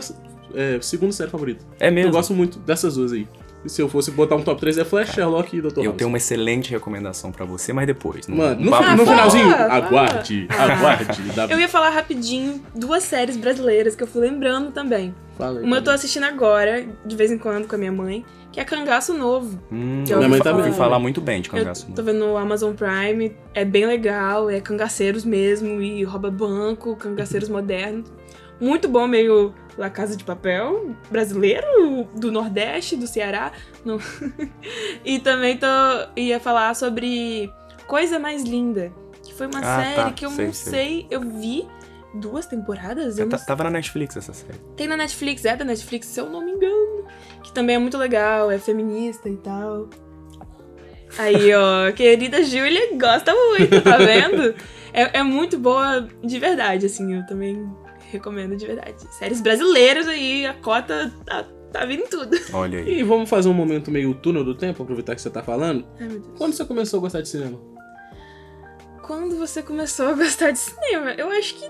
[0.53, 1.63] é, segunda série favorita.
[1.79, 2.09] É mesmo.
[2.09, 3.25] Eu gosto muito dessas duas aí.
[3.63, 5.77] E se eu fosse botar um top 3 é Flash, Sherlock e Dr.
[5.77, 5.95] Eu House.
[5.97, 8.27] tenho uma excelente recomendação pra você, mas depois.
[8.27, 11.21] num- Mano, no, no finalzinho, aguarde, aguarde.
[11.47, 15.13] Eu ia falar rapidinho duas séries brasileiras que eu fui lembrando também.
[15.41, 15.65] Fala aí.
[15.65, 18.63] Uma eu tô assistindo agora, de vez em quando, com a minha mãe, que é
[18.63, 19.59] Cangaço Novo.
[19.71, 21.91] Hum, Minha mãe ouvi tá falar muito bem de Eu Cangaço.
[21.95, 27.49] tô vendo no Amazon Prime, é bem legal, é cangaceiros mesmo, e rouba banco, cangaceiros
[27.49, 28.07] modernos.
[28.59, 31.65] muito bom, meio La Casa de Papel, brasileiro,
[32.15, 33.51] do Nordeste, do Ceará.
[33.83, 33.97] Não-
[35.03, 35.65] e também tô,
[36.15, 37.51] ia falar sobre
[37.87, 38.91] Coisa Mais Linda,
[39.23, 40.11] que foi uma Ah, série tá.
[40.11, 40.71] que eu Sei, não sei.
[40.71, 41.67] sei, eu vi
[42.15, 43.47] duas temporadas, eu Tá- não sei.
[43.47, 44.57] Tava na Netflix essa série.
[44.75, 47.05] Tem na Netflix, é da Netflix, se eu não me engano.
[47.43, 49.89] Que também é muito legal, é feminista e tal.
[51.17, 54.55] Aí, ó, querida Júlia gosta muito, tá vendo?
[54.93, 57.65] É, é muito boa de verdade, assim, eu também
[58.11, 58.95] recomendo de verdade.
[59.17, 62.37] Séries brasileiras aí, a cota tá, tá vindo tudo.
[62.51, 62.99] Olha aí.
[62.99, 65.87] E vamos fazer um momento meio túnel do tempo, aproveitar que você tá falando.
[65.97, 66.33] Ai, meu Deus.
[66.37, 67.57] Quando você começou a gostar de cinema?
[69.01, 71.11] Quando você começou a gostar de cinema?
[71.11, 71.69] Eu acho que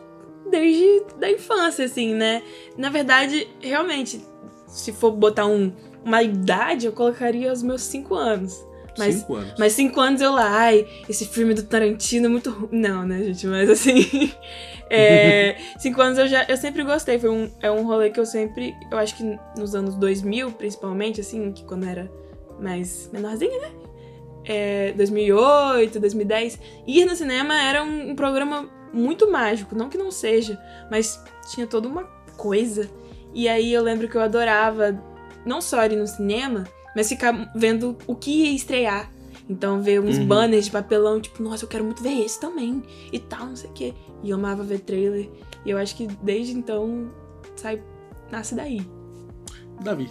[0.51, 2.43] desde da infância, assim, né?
[2.77, 4.21] Na verdade, realmente,
[4.67, 5.71] se for botar um,
[6.03, 8.63] uma idade, eu colocaria os meus cinco anos.
[8.97, 9.53] Mas, Cinco anos.
[9.57, 12.69] mas cinco anos eu lá, ai, esse filme do Tarantino é muito ruim.
[12.71, 13.47] Não, né, gente?
[13.47, 14.33] Mas assim.
[14.89, 16.45] é, cinco anos eu já.
[16.47, 17.17] Eu sempre gostei.
[17.17, 18.75] Foi um, é um rolê que eu sempre.
[18.91, 19.23] Eu acho que
[19.57, 22.11] nos anos 2000, principalmente, assim, que quando era
[22.59, 23.71] mais menorzinha, né?
[24.43, 26.59] É, 2008, 2010.
[26.85, 29.75] Ir no cinema era um, um programa muito mágico.
[29.75, 32.03] Não que não seja, mas tinha toda uma
[32.37, 32.89] coisa.
[33.33, 35.01] E aí eu lembro que eu adorava
[35.45, 39.09] não só ir no cinema, mas ficar vendo o que ia estrear.
[39.49, 40.27] Então, ver uns Uhum.
[40.27, 42.81] banners de papelão, tipo, nossa, eu quero muito ver esse também.
[43.11, 43.93] E tal, não sei o quê.
[44.23, 45.29] E eu amava ver trailer.
[45.65, 47.11] E eu acho que desde então
[47.55, 47.81] sai.
[48.31, 48.81] Nasce daí.
[49.81, 50.09] Davi.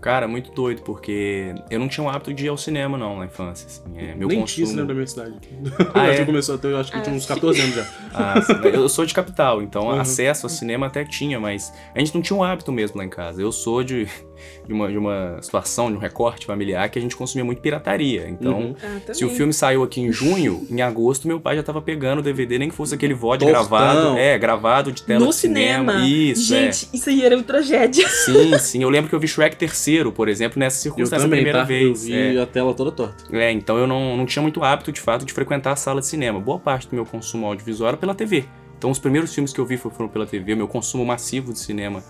[0.00, 3.26] Cara, muito doido, porque eu não tinha o hábito de ir ao cinema, não, na
[3.26, 3.66] infância.
[3.66, 3.82] Assim.
[3.96, 4.46] É, meu Nem consumo...
[4.46, 5.34] tinha cinema da minha cidade.
[5.94, 6.24] Ah, eu é?
[6.24, 7.86] começou a ter, eu acho que eu tinha uns Ah, 14 anos já.
[8.14, 8.52] Ah, sim.
[8.72, 10.00] eu sou de capital, então Uhum.
[10.00, 13.08] acesso ao cinema até tinha, mas a gente não tinha um hábito mesmo lá em
[13.08, 13.40] casa.
[13.42, 14.06] Eu sou de,
[14.66, 18.28] de, uma, de uma situação, de um recorte familiar que a gente consumia muito pirataria.
[18.28, 18.74] Então, Uhum.
[18.82, 22.18] Ah, se o filme saiu aqui em junho, em agosto meu pai já tava pegando
[22.18, 23.48] o DVD, nem que fosse aquele VOD Tortão.
[23.68, 24.16] gravado.
[24.18, 25.92] É, gravado de tela no de cinema.
[25.92, 26.08] cinema.
[26.08, 26.72] Isso, é.
[26.72, 28.06] Gente, isso aí era uma tragédia.
[28.08, 28.82] Sim, sim.
[28.82, 31.64] Eu lembro que eu vi Shrek terceiro, por exemplo, nessa circunstância a primeira tá?
[31.64, 31.88] vez.
[32.08, 32.40] Eu vi É.
[32.40, 33.24] a tela toda torta.
[33.36, 36.06] É, então eu não, não tinha muito hábito, de fato, de frequentar a sala de
[36.06, 36.38] cinema.
[36.40, 38.44] Boa parte do meu consumo audiovisual era pela TV.
[38.76, 41.58] Então os primeiros filmes que eu vi foram pela TV, o meu consumo massivo de
[41.58, 42.02] cinema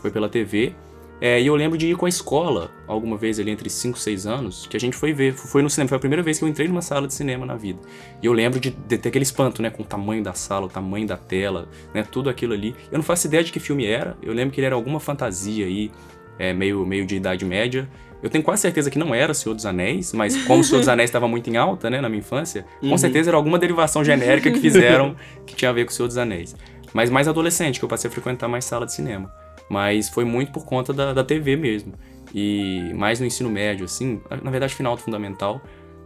[0.00, 0.74] foi pela TV.
[1.20, 4.00] É, e eu lembro de ir com a escola, alguma vez ali entre 5 e
[4.00, 6.44] 6 anos, que a gente foi ver, foi no cinema, foi a primeira vez que
[6.44, 7.78] eu entrei numa sala de cinema na vida.
[8.22, 10.68] E eu lembro de, de ter aquele espanto, né, com o tamanho da sala, o
[10.68, 12.74] tamanho da tela, né, tudo aquilo ali.
[12.90, 15.64] Eu não faço ideia de que filme era, eu lembro que ele era alguma fantasia
[15.64, 15.90] aí,
[16.38, 17.88] é, meio, meio de Idade Média.
[18.22, 20.88] Eu tenho quase certeza que não era Senhor dos Anéis, mas como o Senhor dos
[20.88, 22.98] Anéis estava muito em alta, né, na minha infância, com Uhum.
[22.98, 25.14] certeza era alguma derivação genérica que fizeram
[25.46, 26.56] que tinha a ver com o Senhor dos Anéis.
[26.92, 29.32] Mas mais adolescente, que eu passei a frequentar mais sala de cinema.
[29.68, 31.94] Mas foi muito por conta da, da TV mesmo.
[32.34, 35.60] E mais no ensino médio, assim, na verdade, final do fundamental.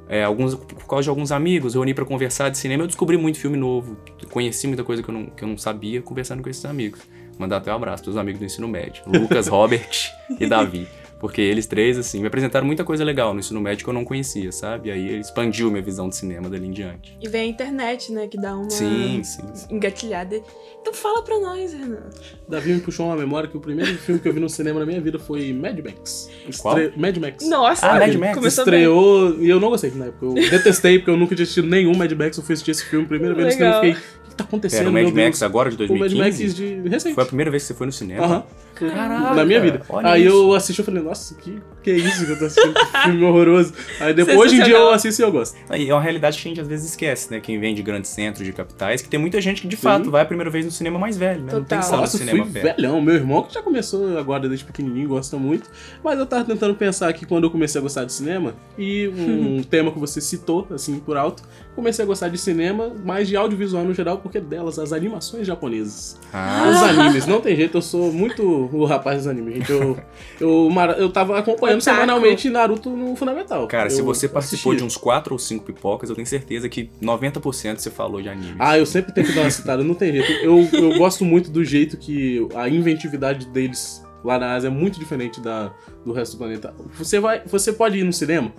[0.08, 3.18] É, alguns, por causa de alguns amigos, eu uni pra conversar de cinema, eu descobri
[3.18, 3.94] muito filme novo,
[4.30, 7.00] conheci muita coisa que eu não, que eu não sabia conversando com esses amigos.
[7.38, 10.88] Mandar até um abraço pros amigos do ensino médio, Lucas, Robert e Davi.
[11.20, 14.04] Porque eles três, assim, me apresentaram muita coisa legal no ensino médio que eu não
[14.04, 14.88] conhecia, sabe?
[14.88, 17.18] E aí ele expandiu minha visão de cinema dali em diante.
[17.20, 19.66] E vem a internet, né, que dá uma Sim, sim, sim.
[19.74, 20.40] engatilhada.
[20.80, 22.08] Então fala pra nós, Renan.
[22.48, 24.86] Davi me puxou uma memória que o primeiro filme que eu vi no cinema na
[24.86, 26.30] minha vida foi Mad Max.
[26.62, 26.76] Qual?
[26.96, 27.48] Mad Max.
[27.48, 28.74] Nossa, Ah, Mad Max começou bem.
[28.74, 30.24] Estreou e eu não gostei na época.
[30.26, 32.36] Eu detestei porque eu nunca tinha assistido nenhum Mad Max.
[32.36, 33.94] Eu fui assistir esse filme primeira vez no cinema e Legal.
[33.96, 35.12] fiquei, o que tá acontecendo, Era o Mad?
[35.26, 36.44] Max agora de O Mad 2015?
[36.44, 37.14] Max de recente.
[37.16, 38.24] Foi a primeira vez que você foi no cinema?
[38.24, 38.44] Aham.
[38.86, 39.82] Caraca, Na minha vida.
[40.04, 40.34] Aí isso.
[40.34, 42.74] eu assisti e falei, nossa, que, que é isso que eu tô assistindo?
[42.74, 43.72] Que filme horroroso.
[44.00, 45.56] Aí depois, hoje em dia eu assisto e eu gosto.
[45.68, 47.40] Aí é uma realidade que a gente às vezes esquece, né?
[47.40, 49.82] Quem vem de grandes centros, de capitais, que tem muita gente que de Sim.
[49.82, 51.52] fato vai a primeira vez no cinema mais velho, né?
[51.52, 51.82] Não tem Total.
[51.82, 52.76] sala de Nossa, cinema fui perto.
[52.76, 53.00] velhão.
[53.00, 55.70] Meu irmão que já começou agora desde pequenininho, gosta muito.
[56.02, 58.54] Mas eu tava tentando pensar aqui quando eu comecei a gostar de cinema.
[58.78, 61.42] E um tema que você citou, assim, por alto.
[61.74, 66.18] Comecei a gostar de cinema, mas de audiovisual no geral, porque delas, as animações japonesas.
[66.32, 69.70] Ah, Os animes, não tem jeito, eu sou muito o rapaz dos animes, gente.
[69.72, 69.98] Eu,
[70.40, 71.96] eu, eu tava acompanhando Otaku.
[71.96, 73.66] semanalmente Naruto no Fundamental.
[73.66, 74.86] cara, se Eu você participou de assistia.
[74.86, 78.56] uns 4 ou 5 pipocas, eu tenho certeza que 90% você falou de anime.
[78.58, 80.30] Ah, eu sempre tenho que dar uma citada, não tem jeito.
[80.44, 84.98] Eu, eu gosto muito do jeito que a inventividade deles lá na Ásia é muito
[84.98, 85.72] diferente da,
[86.04, 86.74] do resto do planeta.
[86.98, 88.52] Você, vai, você pode ir no cinema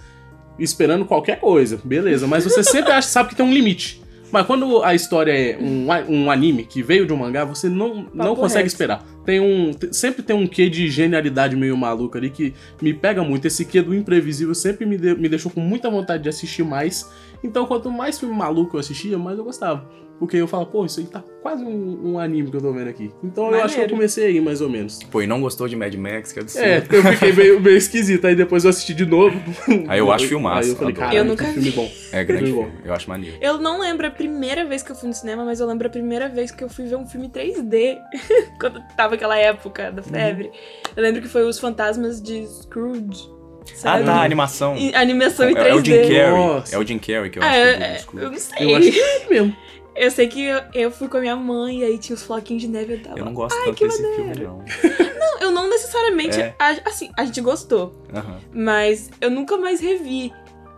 [0.58, 4.02] esperando qualquer coisa, beleza, mas você sempre acha, sabe que tem um limite.
[4.32, 8.06] Mas quando a história é um, um anime que veio de um mangá, você não,
[8.14, 8.68] não consegue reto.
[8.74, 9.04] esperar.
[9.26, 13.46] Tem um, sempre tem um quê de genialidade meio maluca ali que me pega muito.
[13.46, 17.10] Esse quê do imprevisível sempre me, de- me deixou com muita vontade de assistir mais.
[17.44, 19.90] Então, quanto mais filme maluco eu assistia, mais eu gostava.
[20.20, 22.90] Porque eu falo, pô, isso aí tá quase um, um anime que eu tô vendo
[22.90, 23.10] aqui.
[23.24, 23.94] Então eu acho que eu Maneiro.
[23.94, 25.00] comecei aí, mais ou menos.
[25.10, 26.34] Pô, e não gostou de Mad Max?
[26.34, 26.66] Que absurdo.
[26.68, 28.28] É, eu fiquei meio, meio esquisito.
[28.28, 29.40] Aí depois eu assisti de novo.
[29.88, 31.76] Aí eu acho filmaço, Aí eu falei, caralho, Eu nunca que filme vi.
[31.76, 31.90] bom.
[32.12, 32.72] É grande filme.
[32.84, 33.38] Eu acho maneiro.
[33.40, 35.90] Eu não lembro a primeira vez que eu fui no cinema, mas eu lembro a
[35.90, 37.98] primeira vez que eu fui ver um filme 3D.
[38.60, 40.52] quando tava aquela época da febre.
[40.98, 43.30] Eu lembro que foi Os Fantasmas de Scrooge.
[43.62, 44.04] Ah, Sabe?
[44.06, 44.76] tá, a animação.
[44.76, 45.66] E- Animação em 3D.
[45.66, 46.32] É, é o Jim Carrey.
[46.32, 46.76] Nossa.
[46.76, 48.38] É o Jim Carrey que eu Ah, acho eu, que é do é, eu não
[48.40, 48.66] sei.
[48.66, 49.56] Eu acho que é ele mesmo.
[50.00, 52.62] Eu sei que eu, eu fui com a minha mãe e aí tinha os floquinhos
[52.64, 53.20] de neve e eu tava.
[53.20, 54.24] Eu não gosto Ai, tanto que desse maneiro.
[54.24, 54.64] filme, não.
[55.20, 56.40] Não, eu não necessariamente.
[56.40, 56.56] É.
[56.58, 58.38] a- assim, a gente gostou, Aham.
[58.54, 60.32] mas eu nunca mais revi.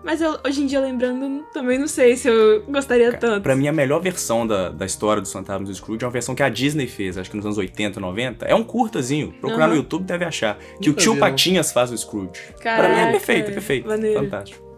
[0.03, 3.43] Mas eu- hoje em dia, lembrando, também não sei se eu gostaria tanto.
[3.43, 6.34] Pra mim, a melhor versão da, da história dos Fantasmas do Scrooge é uma versão
[6.34, 8.45] que a Disney fez, acho que nos anos 80, 90.
[8.47, 9.31] É um curtazinho.
[9.39, 9.81] Procurar no Aham.
[9.81, 10.57] YouTube deve achar.
[10.81, 11.17] Que o tio.
[11.17, 12.31] Patinhas faz o Scrooge.
[12.53, 13.88] pra Caraca, mim é perfeito, é perfeito.
[13.88, 14.23] maneiro.
[14.23, 14.70] Fantástico.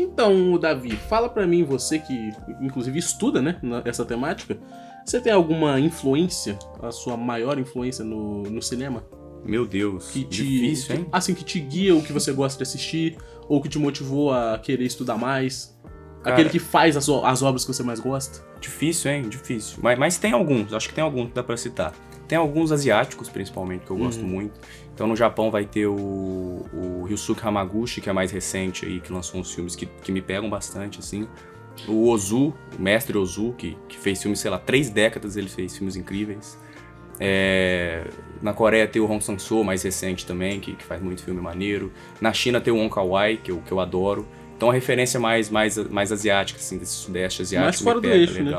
[0.00, 4.58] Então, Davi, fala pra mim, você que inclusive estuda, né, essa temática,
[5.04, 9.04] você tem alguma influência, a sua maior influência no, no cinema?
[9.44, 10.10] Meu Deus.
[10.10, 11.06] Que te, Difícil, hein?
[11.10, 13.16] Assim, que te guia o que você gosta de assistir,
[13.48, 15.76] ou que te motivou a querer estudar mais?
[16.22, 16.34] Cara.
[16.36, 18.44] Aquele que faz as, as obras que você mais gosta?
[18.60, 19.28] Difícil, hein?
[19.28, 19.78] Difícil.
[19.82, 21.94] Mas, mas tem alguns, acho que tem alguns que dá pra citar.
[22.28, 24.28] Tem alguns asiáticos, principalmente, que eu gosto Uhum.
[24.28, 24.60] muito.
[24.94, 29.12] Então no Japão vai ter o, o Ryusuke Hamaguchi, que é mais recente aí, que
[29.12, 31.26] lançou uns filmes que, que me pegam bastante, assim.
[31.88, 35.76] O Ozu, o mestre Ozu, que, que fez filmes, sei lá, três décadas ele fez
[35.76, 36.58] filmes incríveis.
[37.18, 38.04] É,
[38.40, 41.92] na Coreia tem o Hong Sang-soo, mais recente também, que, que faz muito filme maneiro.
[42.20, 44.26] Na China tem o Wong Kar-wai, que eu, que eu adoro.
[44.56, 47.64] Então a referência mais, mais, mais asiática, assim, desse sudeste asiático.
[47.64, 48.50] Mais fora do pega, eixo, né?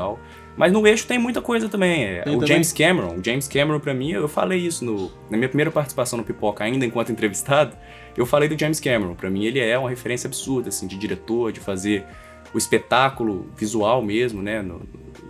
[0.56, 2.04] Mas no eixo tem muita coisa também.
[2.04, 2.22] é.
[2.22, 2.48] Tem o também?
[2.48, 3.16] James Cameron.
[3.18, 6.62] O James Cameron, pra mim, eu falei isso no, na minha primeira participação no Pipoca,
[6.64, 7.76] ainda enquanto entrevistado.
[8.16, 9.14] Eu falei do James Cameron.
[9.14, 12.04] Pra mim, ele é uma referência absurda, assim, de diretor, de fazer
[12.52, 14.60] o espetáculo visual mesmo, né?
[14.60, 14.82] no-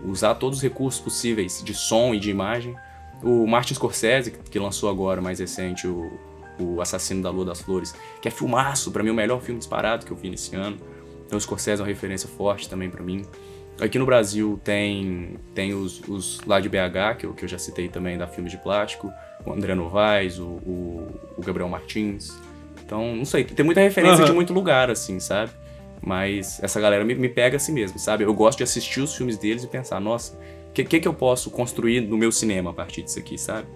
[0.05, 2.75] usar todos os recursos possíveis de som e de imagem.
[3.23, 6.11] O Martin Scorsese, que lançou agora, mais recente, o,
[6.59, 10.05] o Assassino da Lua das Flores, que é filmaço, pra mim, o melhor filme disparado
[10.05, 10.77] que eu vi nesse ano.
[11.25, 13.23] Então, o Scorsese é uma referência forte também pra mim.
[13.83, 17.59] Aqui no Brasil tem, tem os, os lá de BH, que eu, que eu já
[17.59, 19.13] citei também, da Filmes de Plástico,
[19.45, 22.33] o André Novaes, o, o, o Gabriel Martins.
[22.85, 24.27] Então, não sei, tem muita referência Aham.
[24.27, 25.51] de muito lugar, assim, sabe?
[26.01, 28.23] Mas essa galera me, me pega assim mesmo, sabe?
[28.23, 31.15] Eu gosto de assistir os filmes deles e pensar, nossa, o que, que, que eu
[31.15, 33.67] posso construir no meu cinema a partir disso aqui, sabe?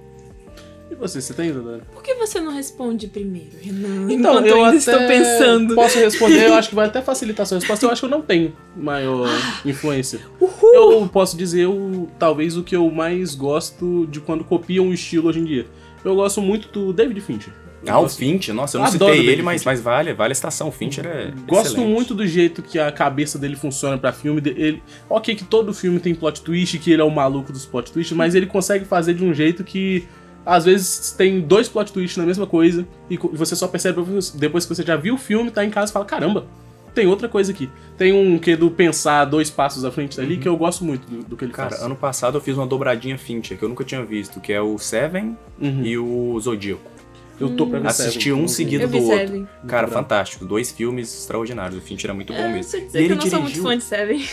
[0.90, 1.82] E você, você tem, Isadora?
[1.92, 4.10] Por que você não responde primeiro, Renan?
[4.12, 5.74] Então, eu ainda até estou pensando.
[5.74, 7.84] posso responder, eu acho que vai até facilitar a sua resposta.
[7.84, 9.28] Eu acho que eu não tenho maior
[9.64, 10.20] influência.
[10.40, 10.92] Uhul!
[11.02, 15.28] Eu posso dizer, o, talvez, o que eu mais gosto de quando copiam o estilo
[15.28, 15.66] hoje em dia.
[16.04, 17.52] Eu gosto muito do David Fincher.
[17.84, 20.30] Eu Ah, o gosto- Fincher, nossa, eu não Adoro citei ele, mas, mas vale, vale
[20.30, 20.68] a estação.
[20.68, 21.90] O Fincher é Gosto excelente.
[21.92, 24.40] muito do jeito que a cabeça dele funciona pra filme.
[24.44, 27.90] Ele, ok, que todo filme tem plot twist, que ele é o maluco dos plot
[27.92, 30.04] twists, mas ele consegue fazer de um jeito que
[30.46, 34.00] às vezes tem dois plot twists na mesma coisa e você só percebe
[34.36, 36.46] depois que você já viu o filme, tá em casa e fala: caramba,
[36.94, 37.68] tem outra coisa aqui.
[37.98, 41.22] Tem um que do pensar dois passos à frente dali que eu gosto muito do,
[41.24, 41.82] do que ele Cara, faz.
[41.82, 44.78] ano passado eu fiz uma dobradinha Fincher que eu nunca tinha visto, que é o
[44.78, 45.82] Seven Uhum.
[45.84, 46.95] e o Zodíaco.
[47.38, 49.16] Eu tô pra ver Assisti um seguido Eu do outro.
[49.18, 49.48] Seven.
[49.66, 49.92] Cara, bom.
[49.92, 50.44] fantástico.
[50.46, 51.76] Dois filmes extraordinários.
[51.78, 52.78] O Fincher é muito bom Eu mesmo.
[52.78, 54.24] E que ele eu não sou muito dirigiu- fã de Seven.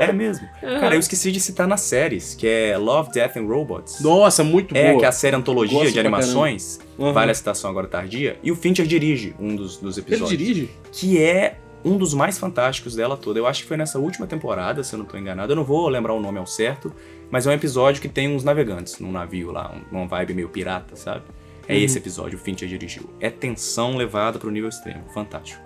[0.00, 0.46] É mesmo.
[0.60, 4.00] Cara, eu esqueci de citar nas séries, que é Love, Death and Robots.
[4.00, 4.98] Nossa, muito É, boa.
[4.98, 6.80] que é a série antologia Gosto de animações.
[6.98, 7.12] Uhum.
[7.12, 8.36] Vale a citação agora tardia.
[8.42, 10.38] E o Fincher dirige um dos, dos Ele episódios.
[10.38, 10.70] dirige?
[10.90, 13.38] Que é um dos mais fantásticos dela toda.
[13.38, 15.52] Eu acho que foi nessa última temporada, se eu não tô enganado.
[15.52, 16.92] Eu não vou lembrar o nome ao certo,
[17.30, 20.48] mas é um episódio que tem uns navegantes num navio lá, um- uma vibe meio
[20.48, 21.22] pirata, sabe?
[21.68, 21.80] É Uhum.
[21.80, 23.08] esse episódio, o Fincher dirigiu.
[23.20, 25.04] É tensão levada pro nível extremo.
[25.12, 25.62] Fantástico.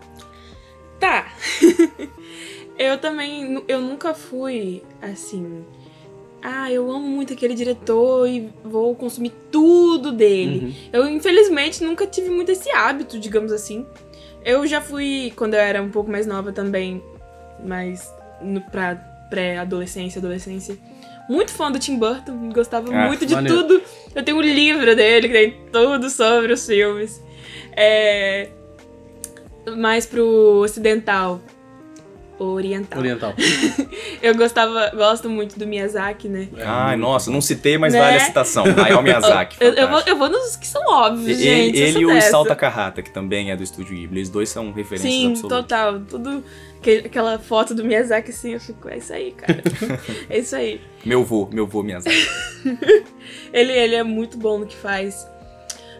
[1.01, 1.33] Tá.
[2.79, 5.65] eu também, eu nunca fui assim.
[6.43, 10.67] Ah, eu amo muito aquele diretor e vou consumir tudo dele.
[10.67, 10.75] Uhum.
[10.93, 13.85] Eu, infelizmente, nunca tive muito esse hábito, digamos assim.
[14.45, 17.03] Eu já fui, quando eu era um pouco mais nova também,
[18.41, 18.95] no, pra
[19.29, 20.79] pré-adolescência, adolescência,
[21.29, 23.63] muito fã do Tim Burton, gostava Ah, muito de maneiro.
[23.63, 23.83] tudo.
[24.15, 27.23] Eu tenho um livro dele que tem tudo sobre os filmes.
[27.77, 28.49] É,
[29.77, 31.41] mais pro ocidental,
[32.39, 32.99] oriental.
[32.99, 33.35] Oriental.
[34.23, 36.49] Eu gostava, gosto muito do Miyazaki, né?
[36.65, 38.01] Ai, nossa, não citei, mas Né?
[38.01, 38.65] vale a citação.
[38.65, 39.57] Hayao Miyazaki.
[39.63, 41.79] Eu, eu vou, eu vou nos que são óbvios, E- gente.
[41.79, 42.17] ele e o.
[42.17, 44.23] Isao Takahata, que também é do estúdio Ghibli.
[44.23, 45.59] Os dois são referências Sim, absolutas.
[45.61, 46.01] total.
[46.09, 46.43] Tudo.
[46.83, 49.63] Que- Aquela foto do Miyazaki assim, eu fico, é isso aí, cara.
[50.31, 50.81] é isso aí.
[51.05, 52.17] Meu vô, meu vô Miyazaki.
[53.53, 55.27] Ele, ele é muito bom no que faz.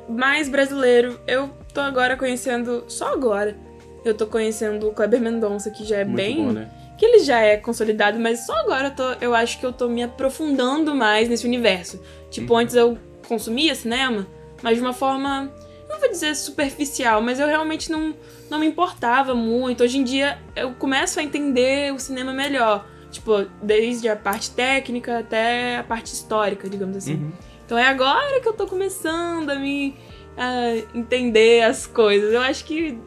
[0.09, 3.57] Mais brasileiro, eu tô agora conhecendo, só agora,
[4.05, 6.37] eu tô conhecendo o Kleber Mendonça, que já é Muito bem.
[6.37, 6.71] bom, né?
[6.99, 9.89] que ele já é consolidado, mas só agora eu, tô, eu acho que eu tô
[9.89, 12.03] me aprofundando mais nesse universo.
[12.29, 12.59] Tipo, Uhum.
[12.59, 14.27] antes eu consumia cinema,
[14.63, 15.49] mas de uma forma,
[15.89, 18.15] não vou dizer superficial, mas eu realmente não,
[18.51, 19.83] não me importava muito.
[19.85, 22.87] Hoje em dia eu começo a entender o cinema melhor.
[23.11, 27.15] Tipo, desde a parte técnica até a parte histórica, digamos assim.
[27.15, 27.33] Uhum.
[27.65, 29.97] Então é agora que eu tô começando a me
[30.37, 32.33] a entender as coisas.
[32.35, 32.99] Eu acho que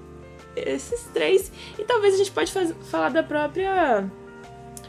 [0.55, 1.51] esses três.
[1.77, 4.09] E talvez a gente pode faz- falar da própria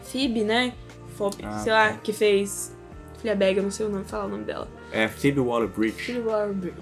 [0.05, 0.73] Phoebe, né?
[1.17, 1.99] Phoebe, Ah, sei lá, tá.
[2.03, 2.75] que fez
[3.19, 4.67] Fleabag, eu não sei o nome, falar o nome dela.
[4.91, 6.03] É Phoebe Waller-Bridge.
[6.03, 6.77] Phoebe Waller-Bridge.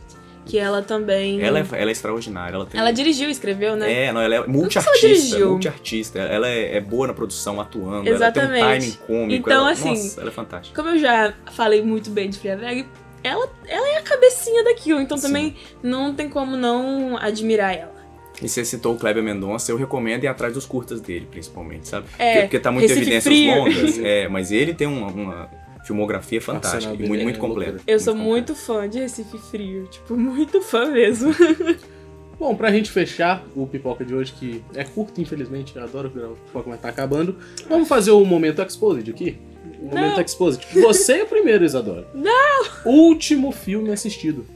[0.50, 1.40] Que ela também.
[1.42, 2.54] Ela é, ela é extraordinária.
[2.54, 2.80] Ela, tem...
[2.80, 4.06] Ela dirigiu e escreveu, né?
[4.06, 6.18] É, não, ela é ela multiartista, multiartista.
[6.18, 8.08] Ela é, é boa na produção, atuando.
[8.08, 8.58] Exatamente.
[8.58, 9.48] Ela tem um timing cômico.
[9.48, 10.82] Então, ela, assim, Nossa, ela é fantástica.
[10.82, 12.86] Como eu já falei muito bem de Fleabag,
[13.22, 15.26] ela, ela é a cabecinha daquilo, então Sim.
[15.26, 18.00] também não tem como não admirar ela.
[18.42, 22.06] E você citou o Kleber Mendonça, eu recomendo ir atrás dos curtas dele, principalmente, sabe?
[22.18, 23.54] É, porque, porque tá muito em Recife evidências Frio.
[23.54, 23.98] longas.
[24.00, 25.50] É, mas ele tem uma, uma
[25.84, 27.80] filmografia fantástica e dele muito, é muito completa.
[27.86, 28.30] Eu sou completa.
[28.30, 31.34] muito fã de Recife Frio, tipo, muito fã mesmo.
[32.38, 36.34] Bom, pra gente fechar o pipoca de hoje, que é curto, infelizmente, eu adoro gravar
[36.34, 37.36] pipoca, mas tá acabando.
[37.68, 39.38] Vamos fazer o momento Exposed aqui?
[39.78, 40.20] O momento Não.
[40.22, 40.66] Exposed.
[40.80, 42.08] Você é o primeiro, Isadora.
[42.14, 42.64] Não!
[42.86, 44.46] Último filme assistido.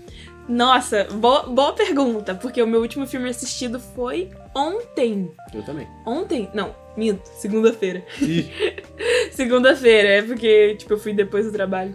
[0.48, 5.30] Nossa, boa, boa pergunta, porque o meu último filme assistido foi ontem.
[5.52, 5.86] Eu também.
[6.06, 6.48] Ontem?
[6.54, 8.04] Não, minto, segunda-feira.
[9.32, 11.94] Segunda-feira, é porque, tipo, eu fui depois do trabalho.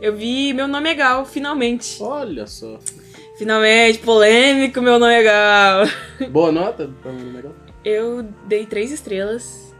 [0.00, 1.98] Eu vi Meu Nome é Gal, finalmente.
[2.02, 2.78] olha só.
[3.38, 5.86] Finalmente, polêmico, Meu Nome é Gal.
[6.30, 6.90] Boa nota?
[7.02, 7.54] Tá legal?
[7.84, 9.74] Eu dei três estrelas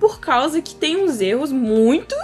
[0.00, 2.14] por causa que tem uns erros muito.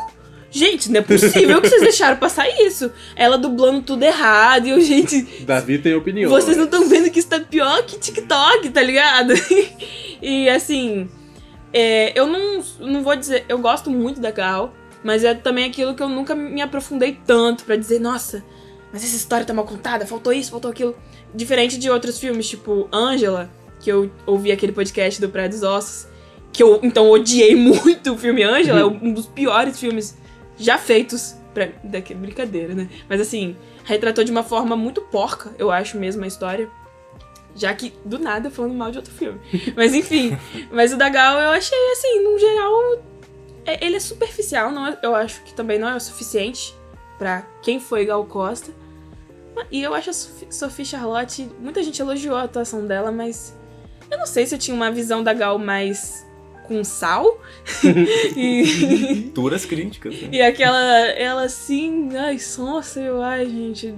[0.50, 2.90] Gente, não é possível que vocês deixaram passar isso.
[3.14, 6.28] Ela dublando tudo errado e eu, gente, Davi tem opinião.
[6.28, 9.32] vocês não estão vendo que isso tá pior que TikTok, tá ligado?
[10.20, 11.08] e assim,
[11.72, 13.44] é, eu não, não vou dizer.
[13.48, 17.64] Eu gosto muito da Gal, mas é também aquilo que eu nunca me aprofundei tanto
[17.64, 18.44] pra dizer, nossa,
[18.92, 20.96] mas essa história tá mal contada, faltou isso, faltou aquilo.
[21.34, 26.08] Diferente de outros filmes, tipo Angela, que eu ouvi aquele podcast do Praia dos Ossos,
[26.52, 30.16] que eu então odiei muito o filme Angela, é um dos piores filmes
[30.58, 31.36] já feitos.
[31.52, 32.88] Pra, daqui, brincadeira, né?
[33.08, 36.70] Mas assim, retratou de uma forma muito porca, eu acho mesmo, a história.
[37.56, 39.40] Já que, do nada, falando mal de outro filme.
[39.76, 40.36] Mas enfim,
[40.70, 43.02] mas o da Gal eu achei, assim, no geral,
[43.66, 46.74] é- ele é superficial, não é- eu acho que também não é o suficiente
[47.18, 48.72] pra quem foi Gal Costa.
[49.70, 53.54] E eu acho a Sophie- Charlotte, muita gente elogiou a atuação dela, mas
[54.10, 56.24] eu não sei se eu tinha uma visão da Gal mais
[56.66, 57.40] com sal.
[58.36, 60.28] e, Duras críticas, né?
[60.32, 60.78] e aquela,
[61.10, 62.38] ela assim, ai,
[62.96, 63.94] eu, ai, gente,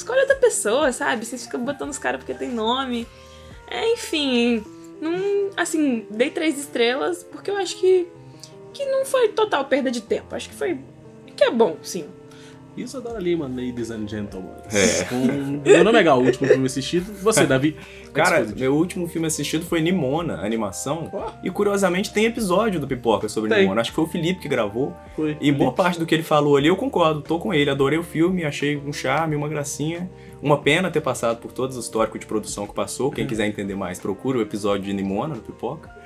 [0.00, 1.24] escolhe outra pessoa, sabe?
[1.24, 3.06] Vocês ficam botando os caras porque tem nome.
[3.66, 4.64] É, enfim,
[5.00, 8.08] não, assim, dei três estrelas porque eu acho que,
[8.72, 10.34] que não foi total perda de tempo.
[10.34, 10.78] Acho que foi,
[11.36, 12.08] que é bom, sim.
[12.82, 14.50] Isadora Lima, ladies and gentlemen.
[14.72, 15.04] É.
[15.04, 15.60] Com...
[15.64, 17.12] Meu nome é Gal, o último filme assistido.
[17.22, 17.76] Você, Davi.
[18.12, 18.60] Cara, Exposed.
[18.60, 21.08] meu último filme assistido foi Nimona, animação.
[21.12, 21.30] Ó.
[21.44, 23.62] E curiosamente tem episódio do Pipoca sobre Tem.
[23.62, 23.80] Nimona.
[23.80, 24.96] Acho que foi o Felipe que gravou.
[25.14, 25.36] Foi.
[25.40, 27.70] E boa parte do que ele falou ali eu concordo, tô com ele.
[27.70, 30.10] Adorei o filme, achei um charme, uma gracinha.
[30.42, 33.10] Uma pena ter passado por todo o histórico de produção que passou.
[33.10, 35.99] Quem quiser entender mais, procura o episódio de Nimona no Pipoca.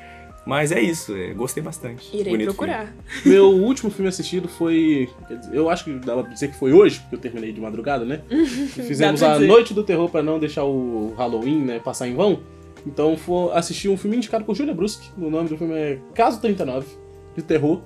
[0.47, 2.15] Mas é isso, é, gostei bastante.
[2.15, 2.95] Irei Bonito procurar.
[3.25, 5.09] Meu último filme assistido foi.
[5.27, 7.61] quer dizer, Eu acho que dá pra dizer que foi hoje, porque eu terminei de
[7.61, 8.21] madrugada, né?
[8.31, 9.39] E Fizemos a.
[9.39, 12.41] Noite do Terror pra não deixar o Halloween né, passar em vão.
[12.87, 15.11] Então foi assistir um filme indicado por Julia Bruschi.
[15.17, 16.87] O nome do filme é Caso 39,
[17.35, 17.81] de terror.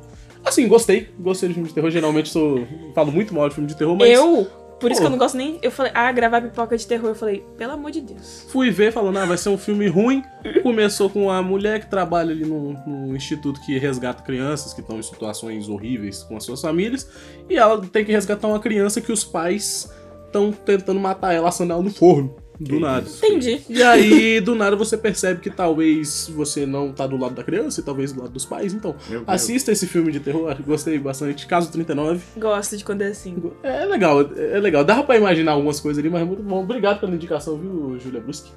[0.45, 1.09] Assim, gostei.
[1.19, 1.91] Gostei de filme de terror.
[1.91, 4.49] Geralmente sou, falo muito mal de filme de terror, mas Eu,
[4.81, 5.03] por isso Pô.
[5.03, 5.59] que eu não gosto nem.
[5.61, 7.11] Eu falei, ah, gravar pipoca de terror.
[7.11, 8.47] Eu falei, pelo amor de Deus.
[8.49, 10.23] fui ver falando, ah, vai ser um filme ruim.
[10.63, 14.99] Começou com a mulher que trabalha ali num, num instituto que resgata crianças que estão
[14.99, 17.09] em situações horríveis com as suas famílias.
[17.49, 19.93] E ela tem que resgatar uma criança que os pais
[20.27, 22.37] estão tentando matar ela assando ela no forno.
[22.61, 23.07] Do Que nada.
[23.07, 23.25] isso.
[23.25, 23.61] Entendi.
[23.69, 27.81] E aí, do nada, você percebe que talvez você não tá do lado da criança
[27.81, 28.75] e talvez do lado dos pais.
[28.75, 30.57] Então, assista esse filme de terror.
[30.67, 31.47] Gostei bastante.
[31.47, 32.21] Caso 39.
[32.37, 33.37] Gosto de quando é assim.
[33.63, 34.85] É legal, é legal.
[34.85, 36.63] Dava pra imaginar algumas coisas ali, mas é muito bom.
[36.65, 38.53] Obrigado pela indicação, viu, Julia Bruschi?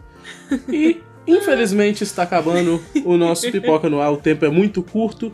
[0.70, 4.12] E, infelizmente, está acabando o nosso Pipoca no Ar.
[4.14, 5.32] O tempo é muito curto.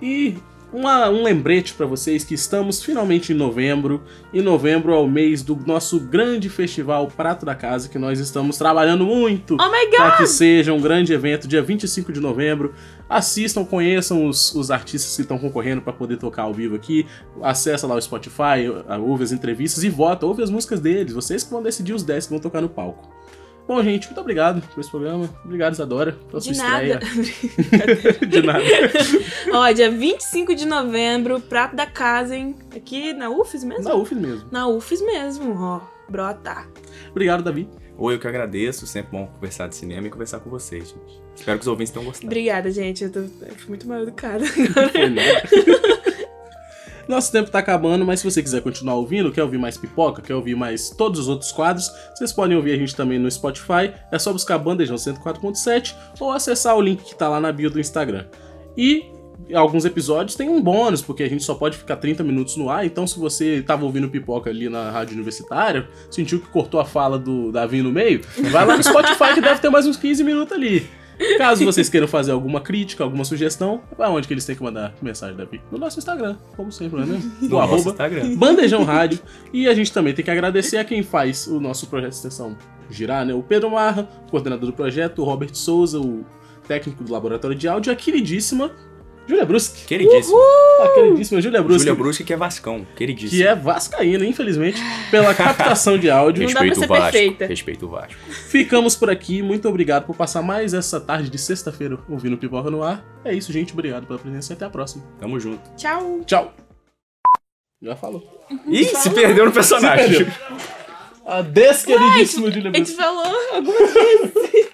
[0.00, 0.36] E
[0.74, 4.02] uma- um lembrete pra vocês que estamos finalmente em novembro.
[4.32, 8.58] E novembro é o mês do nosso grande festival Prato da Casa, que nós estamos
[8.58, 9.96] trabalhando muito Oh my god!
[9.96, 12.74] para que seja um grande evento, dia 25 de novembro.
[13.08, 17.06] Assistam, conheçam os, os artistas que estão concorrendo para poder tocar ao vivo aqui.
[17.42, 18.66] Acessa lá o Spotify,
[19.00, 21.12] ouve as entrevistas e vota, ouve as músicas deles.
[21.12, 23.08] Vocês que vão decidir os 10 que vão tocar no palco.
[23.66, 25.28] Bom, gente, muito obrigado por esse programa.
[25.44, 26.84] Obrigado, Isadora, pela De sua nada.
[26.84, 27.00] estreia.
[28.28, 28.64] De nada.
[29.52, 32.54] Ó, dia 25 de novembro, Prato da Casa, hein?
[32.76, 33.84] Aqui na UFES mesmo?
[33.84, 34.48] Na UFES mesmo.
[34.50, 35.80] Na UFES mesmo, ó.
[36.08, 36.66] Brota.
[37.10, 37.66] Obrigado, Davi.
[37.96, 41.22] Ou eu que agradeço, sempre bom conversar de cinema e conversar com vocês, gente.
[41.34, 42.26] Espero que os ouvintes tenham gostado.
[42.26, 43.04] Obrigada, gente.
[43.04, 44.44] Eu, tô, eu fui muito mal educada.
[44.44, 45.42] Foi nada.
[47.08, 50.34] Nosso tempo tá acabando, mas se você quiser continuar ouvindo, quer ouvir mais pipoca, quer
[50.34, 53.92] ouvir mais todos os outros quadros, vocês podem ouvir a gente também no Spotify.
[54.10, 57.80] É só buscar Bandejão 104.7 ou acessar o link que tá lá na bio do
[57.80, 58.26] Instagram.
[58.76, 59.12] E
[59.52, 62.86] alguns episódios tem um bônus, porque a gente só pode ficar 30 minutos no ar,
[62.86, 67.18] então se você tava ouvindo pipoca ali na rádio universitária, sentiu que cortou a fala
[67.18, 70.52] do Davi no meio, vai lá no Spotify que deve ter mais uns 15 minutos
[70.52, 70.86] ali.
[71.38, 74.94] Caso vocês queiram fazer alguma crítica, alguma sugestão, pra onde que eles têm que mandar
[75.00, 75.60] mensagem, Davi?
[75.70, 77.32] No nosso Instagram, como sempre, é mesmo?
[77.40, 78.36] No O nosso arroba Instagram.
[78.36, 79.20] Bandejão Rádio.
[79.52, 82.56] E a gente também tem que agradecer a quem faz o nosso projeto de extensão
[82.90, 83.34] girar, né?
[83.34, 86.24] O Pedro Marra, coordenador do projeto, o Robert Souza, o
[86.66, 88.70] técnico do laboratório de áudio, a queridíssima
[89.26, 89.84] Júlia Bruschi.
[89.86, 90.38] Queridíssimo.
[90.82, 91.78] A queridíssima Júlia Bruschi.
[91.80, 92.86] Júlia Bruschi, que é Vascão.
[92.94, 93.40] Queridíssimo.
[93.40, 94.78] que é vascaína, infelizmente,
[95.10, 96.44] pela captação de áudio.
[96.44, 97.12] Não dá pra Respeito ser o Vasco.
[97.12, 97.46] perfeita.
[97.46, 98.14] Respeito o Vasco.
[98.48, 99.40] Ficamos por aqui.
[99.42, 103.02] Muito obrigado por passar mais essa tarde de sexta-feira ouvindo Pipoca no Ar.
[103.24, 103.72] É isso, gente.
[103.72, 105.02] Obrigado pela presença e até a próxima.
[105.18, 105.62] Tamo junto.
[105.76, 106.20] Tchau.
[106.26, 106.52] Tchau.
[107.82, 108.46] Já falou.
[108.66, 110.06] Ih, se perdeu no personagem.
[110.06, 110.34] Se perdeu.
[111.26, 114.73] A desqueridíssima Júlia A gente falou algumas vezes.